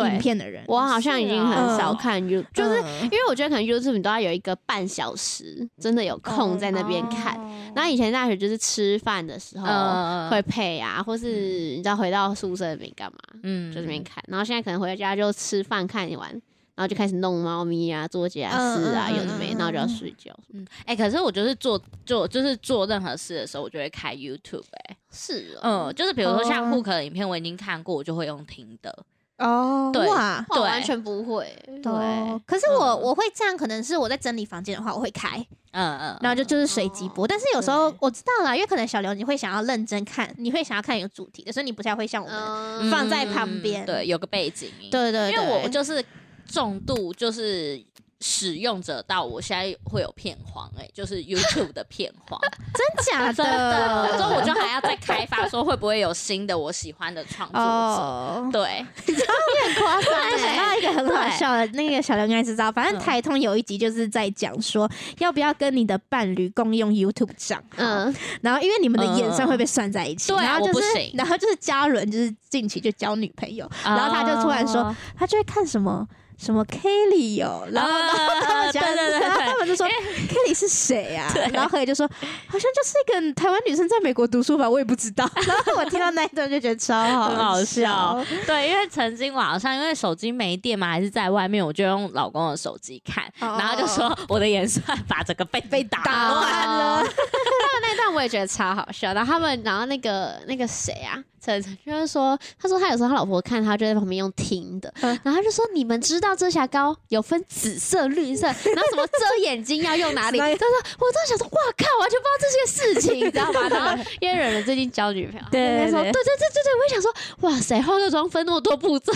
[0.00, 0.64] 影对，片的人。
[0.66, 1.96] 我好像已经很少嗯。
[1.96, 3.02] 看 You，就是嗯。
[3.04, 7.36] 因为我觉得可能 YouTube 你都要有一个半小时，真的有空在那边看。
[7.36, 7.72] 哦。
[7.74, 10.30] 然后以前大学就是吃饭的时候嗯。
[10.30, 13.72] 会配啊，或是你知道回到宿舍里面干嘛，嗯。
[13.72, 14.22] 就这边看。
[14.28, 16.30] 然后现在可能回到家就吃饭看完，
[16.74, 20.34] 然后就开始弄猫咪啊、做家事啊，有的没，嗯然后就要睡觉。
[20.54, 26.76] 嗯，哎、可是我就是做做就是做任何事的时候，我就会开 YouTube 哎、是嗯，就是比如说像哦。
[26.76, 29.04] Hook 的影片，我已经看过，我就会用听的。
[29.42, 30.44] 哦，对哇。
[30.50, 31.54] 完全不会。
[31.82, 37.26] 对哦，可是我、嗯我会这样，可能是我在整理房间的话，我会开，嗯嗯，然后就就是随机播。
[37.26, 42.38] 但是有时候对我知道啦，因为可能小刘你会想要认真看，你会想要看有主题的，所以你不太会像我们。
[42.38, 44.90] 嗯放在旁边对，有个背景音。
[44.90, 46.04] 对对对，因为我就是
[46.46, 47.82] 重度就是
[48.22, 52.40] 使用者到我现在会有片荒，哎，就是 YouTube 的片荒，
[52.72, 54.42] 真假真的，所以我？
[54.42, 57.66] 就还要再开发，说会不会有新的我喜欢的创作者。
[57.66, 76.06] 哦，对，很夸张突然想到一个很好笑的，那个小刘应该知道，反正台通有一集就是在讲说，要不要跟你的伴侣共用 YouTube 账号，嗯，然后因为你们的眼算会被算在一起，对啊然后就是我不行，然后就是嘉伦就是近期就交女朋友，然后他就突然说哦，他就会看什么。
[76.38, 81.48] 什么 Kelly 哦，然后 然后他们对讲，对对然后他对，们就说 Kelly 是谁啊对？
[81.52, 82.06] 然后何以就说
[82.46, 85.28] 好像就是一个台湾女生在美国读书吧，我也不知道。
[85.46, 97.04] 然后我听到那一段就觉得超很好笑笑，对，因为曾经网上因为手机没电嘛，还是在外面，我就用老公的手机看，哦然后就说我的演算法整个被被打打乱了。
[97.82, 99.12] 那段我也觉得超好笑。
[99.12, 110.38] 然后他们，然后那个那个谁啊，陈晨就是说，他说他有时候他老婆看他就在旁边用听的，嗯然后他就说你们知道遮瑕膏有分紫色、绿色，然后什么遮眼睛要用哪里？
[110.40, 110.56] 他说
[111.00, 113.68] 我真的想说，哇靠，完全不知道这些事情，你知道吗？
[113.68, 119.12] 然后因为忍忍最近交女朋友，对他就说对对对对对对，我也想说，哇塞，化个妆分那么多步骤，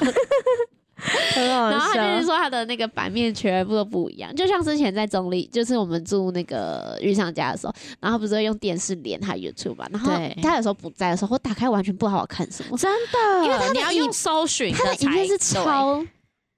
[1.37, 2.27] 然后他就是。
[2.27, 10.11] 说他的那个版面全部都不一样，就像之前在中立，就是我们住那个日上家的时候，然后不是会用电视连他 YouTube 嘛，然后
[10.43, 16.05] 他有时候不在的时候，我打开完全不知道我看什么，真的，因为他的你要用搜寻他的影片是超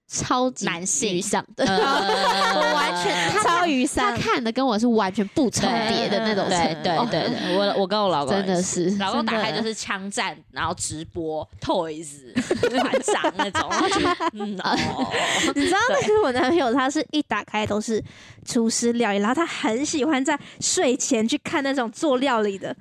[0.08, 1.20] 超级男性。
[1.20, 1.76] 沮丧的，呃
[2.56, 8.90] 我完全他超雨他，看的跟我是完全不重叠的那种程度，对对对对，我我跟我老公真的是。
[8.90, 12.32] 是老公打开就是枪战，然后直播 Toys
[12.70, 14.00] 团长那种， 然后就
[14.32, 15.12] 嗯哦，
[15.54, 18.02] 你知道那个我男朋友，他是一打开都是
[18.46, 22.74] 厨师料理，然后他很喜欢在睡前去看那种做料理的，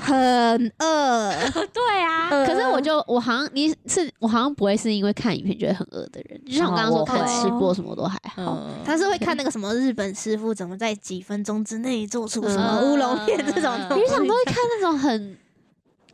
[0.00, 1.30] 很饿。
[1.72, 8.58] 对啊，呃可是我就我好像你是我好像不会是因为看影片觉得很饿的人，就像我刚刚说看吃播什么都还好。
[8.60, 14.04] 嗯，他是会看那个什么日本师傅怎么在几分钟之内做出什嗯么乌龙面这种嗯东西。
[14.04, 15.38] 于想都会看那种很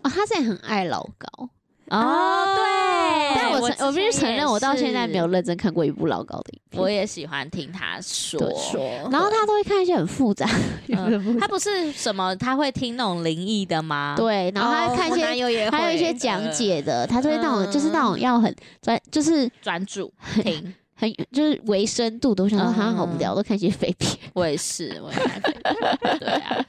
[0.03, 1.49] 啊、他现在很爱老高，
[1.91, 6.83] 哦对，但我承我必须承认，我到现在没有，认真看过一部老高的影片。
[6.83, 8.81] 我也喜欢听他说说，
[9.11, 10.49] 然后他都会看一些很复杂，
[10.89, 14.15] 嗯他不是什么，他会听那种灵异的吗？
[14.17, 20.13] 对，然后他会看一些，还有一些讲解的，他就会那种嗯就是那种要很专，就是专注
[20.43, 22.45] 听，很就是维深度的。
[22.45, 24.17] 我想说，嗯好无聊，都看一些废片。
[24.35, 26.67] 我也是，我也看这个对啊。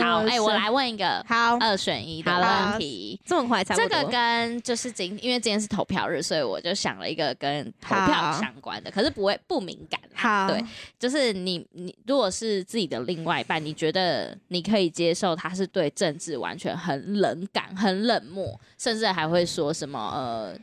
[0.02, 3.20] 好，哎、我来问一个好，二选一的问题。
[3.26, 3.88] 这么快差不多。
[3.88, 10.46] 这个跟就是今，因为今天是投票日，所以我就想了一个跟投票相关的，可是不会不敏感啦。
[10.46, 10.64] 好对，
[10.98, 20.58] 就是你你如果是自己的另外一半，你觉得你可以接受他是对政治完全很冷感、很冷漠，甚至还会说什么呃。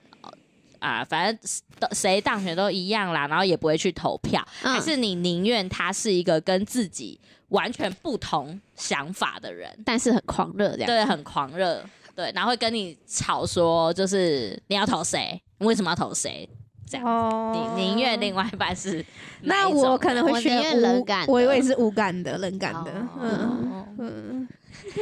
[0.82, 1.49] 啊，反正
[1.93, 7.19] 谁当选都一样啦，然后也不会去投票，嗯还是你宁愿他是一个跟自己
[7.49, 10.88] 完全不同想法的人，但是很狂热这样。
[10.88, 16.49] 对，很狂热，对，然后会跟你吵说，就是你要投谁，你为什么要投谁？
[16.89, 18.97] 这样，哦你宁愿另外一半是
[19.43, 23.29] 哪那我可能会我宁愿选无冷感我以为是无感的冷感的，嗯
[23.71, 24.47] 哦嗯，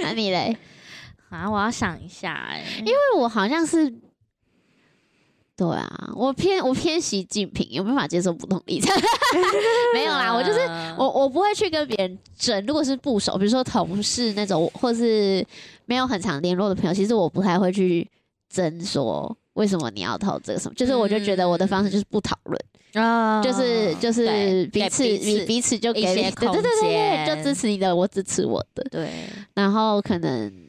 [0.02, 0.56] 那你嘞？
[1.30, 3.92] 啊，我要想一下、哎，因为我好像是，
[5.60, 8.96] 对啊，我偏我偏习近平，有没有办法接受不同立场？
[9.94, 12.66] 没有啦， 我就是嗯我我不会去跟别人争。
[12.66, 15.46] 如果是不熟，比如说同事那种，或是
[15.86, 18.10] 没有很常联络的朋友，其实我不太会去
[18.50, 20.74] 争说为什么你要投这个什么。
[20.76, 28.82] 就是我就觉得我的方式就是不讨论，啊就是就是对彼此给彼此彼彼此就给一些对对对对，就支持你的，我支持我的。
[28.90, 29.10] 对，
[29.54, 30.69] 然后可能。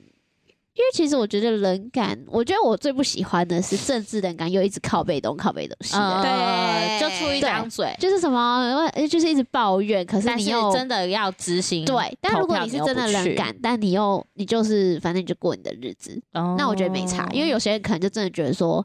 [0.80, 18.82] 因为其实我觉得冷感，我觉得我最不喜欢的是政治冷感，又一直靠背东靠背东西的对就出一张嘴，就是什么，呃就是一直抱怨，可是你又真的要执行，对，但如果你是真的冷感，但你又你就是反正你就过你的日子，哦那我觉得没差，因为有些人可能就真的觉得说，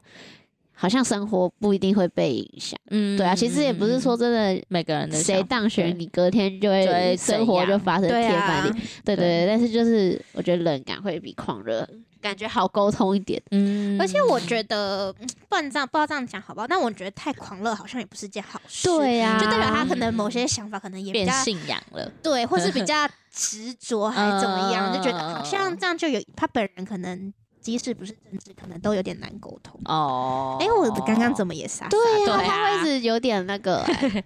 [0.78, 2.78] 好像生活不一定会被影响。
[2.90, 9.46] 嗯对啊，其实也不是说真的每个人的谁当选，你隔天就就会生活就发生天翻地，对对对。
[9.46, 11.88] 但是就是我觉得冷感会比狂热
[12.20, 13.40] 感觉好沟通一点。
[13.52, 16.66] 嗯而且我觉得，嗯不然这样不知道这样讲好不好？
[16.66, 27.32] 但我觉得太狂热好像也不是件好事，对呀就代表他可能某些想法可能也比变较信仰了，对，或是比 较执着还是怎么样，就觉得好像嗯这样就有他本人可能
[27.66, 29.76] 即使不是政治，可能都有点难沟通。
[29.86, 30.56] 哦。
[30.60, 31.88] 哎，我刚刚怎么也傻？
[31.88, 34.24] 对呀，啊他会一直有点那个欸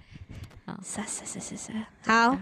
[0.85, 1.73] 傻傻傻傻傻。
[2.05, 2.37] 好，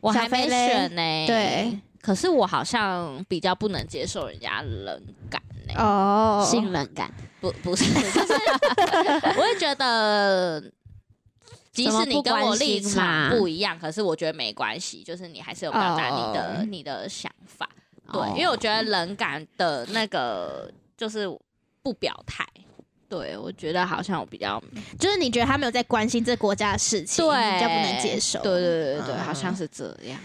[0.00, 7.08] 我还没选呢、对，可是我好像比较不能接受人家冷感呢、哦，性冷感。
[7.40, 8.32] 不不是，就是
[9.38, 10.60] 我会觉得
[11.72, 17.70] 即使你跟我立场不一样，可是我觉得没关系，就是你还是有表达你的、哦你的想法。
[18.14, 21.28] 对，哦因为我觉得冷感的那个就是
[21.82, 22.46] 不表态。
[23.06, 24.60] 对，我觉得好像我比较
[24.98, 28.40] 就是你觉得他没有在关心这国家的事情，对比较不能接受。
[28.40, 30.18] 对对对对好像是这样。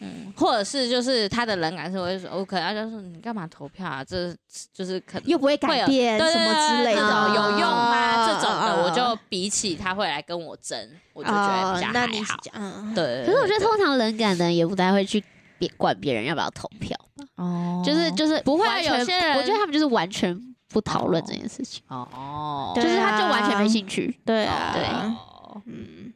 [0.00, 4.02] 嗯，或者是就是他的冷感是会说，我可能他就是你干嘛投票啊？
[4.02, 4.34] 这
[4.72, 8.26] 就是可能又不会改变对什么之类的，有用吗？
[8.26, 10.76] 这种的，我嗯就比起他会来跟我争，
[11.12, 12.36] 我就觉得比较还好。
[12.54, 15.22] 嗯，对，可是我觉得通常冷感的人也不太会去
[15.58, 16.98] 别管别人要不要投票，
[17.36, 20.38] 哦就是就是不会啊有些人我觉得他们就是完全
[20.68, 24.18] 不讨论这件事情，哦，哦就是他就啊完全没兴趣。
[24.24, 24.84] 对啊，对。
[24.84, 26.12] 哦嗯，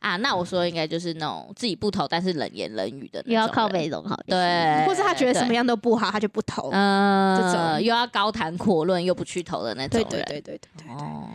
[0.00, 6.68] 啊，那我说应该就是那种自己不投，但是冷言冷语的那种，又要靠北总好，对，或是他觉得什么，样都不好，他就不投。
[6.70, 7.80] 嗯，这种。
[7.82, 11.28] 又要高谈阔论又不去投的那种人，对对对对对对，哦，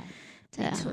[0.55, 0.71] 对啊。
[0.71, 0.91] 没错。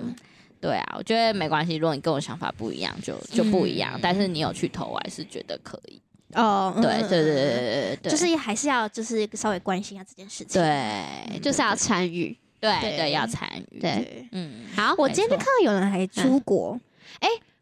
[0.58, 4.00] 对啊，我觉得没关系，如果你跟我想法不一样，就就不一样，嗯。
[4.02, 6.00] 但是你有去投，我还是觉得可以。
[6.34, 10.60] 哦，嗯对嗯对对对对对，就是还是要就是稍微关心一下这件事情。
[10.60, 12.36] 对，就是要参与。
[12.60, 13.90] 对对对要参与，对。
[13.96, 16.80] 对，嗯，好，我今天就看到有人还出国，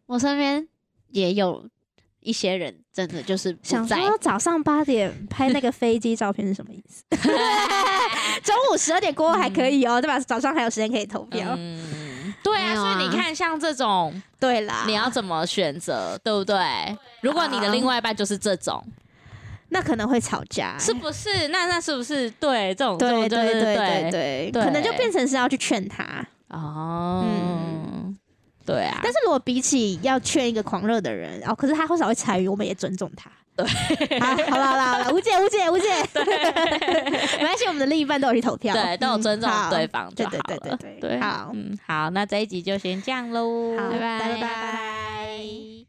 [0.05, 0.65] 我身边
[1.09, 1.67] 也有
[2.21, 7.03] 一些人真的就是想在，说早上八点拍那个飞机照片是什么意思？
[8.43, 10.17] 中午十二点过后还可以哦，对吧？
[10.21, 11.53] 早上还有时间可以投票。
[11.57, 11.92] 嗯，
[12.43, 12.75] 对啊，啊。
[12.75, 16.57] 所以你看，像这种对啦，你要怎么选择，对不对？
[17.21, 18.83] 如果你的另外一半就是这种，
[19.69, 21.47] 那可能会吵架，是不是？
[21.47, 22.29] 那那是不是？
[22.31, 26.05] 对这种这对种对对对对对，可能就变成是要去劝他。
[26.49, 27.25] 哦，
[28.63, 33.31] 对啊，但是如果比起要劝一个狂热的人，哦，可是他或少会参与，我们也尊重他。
[33.55, 33.65] 对，
[34.19, 35.87] 好，好了好了好了，无解无解无解，
[37.37, 40.43] 没关系，我们的另一半都有去投票，对都有尊重对方就对好了。
[40.47, 41.51] 对对对对对，好。
[41.53, 44.19] 嗯，好，那这一集就先这样喽，好，拜拜。
[44.19, 45.83] 拜拜。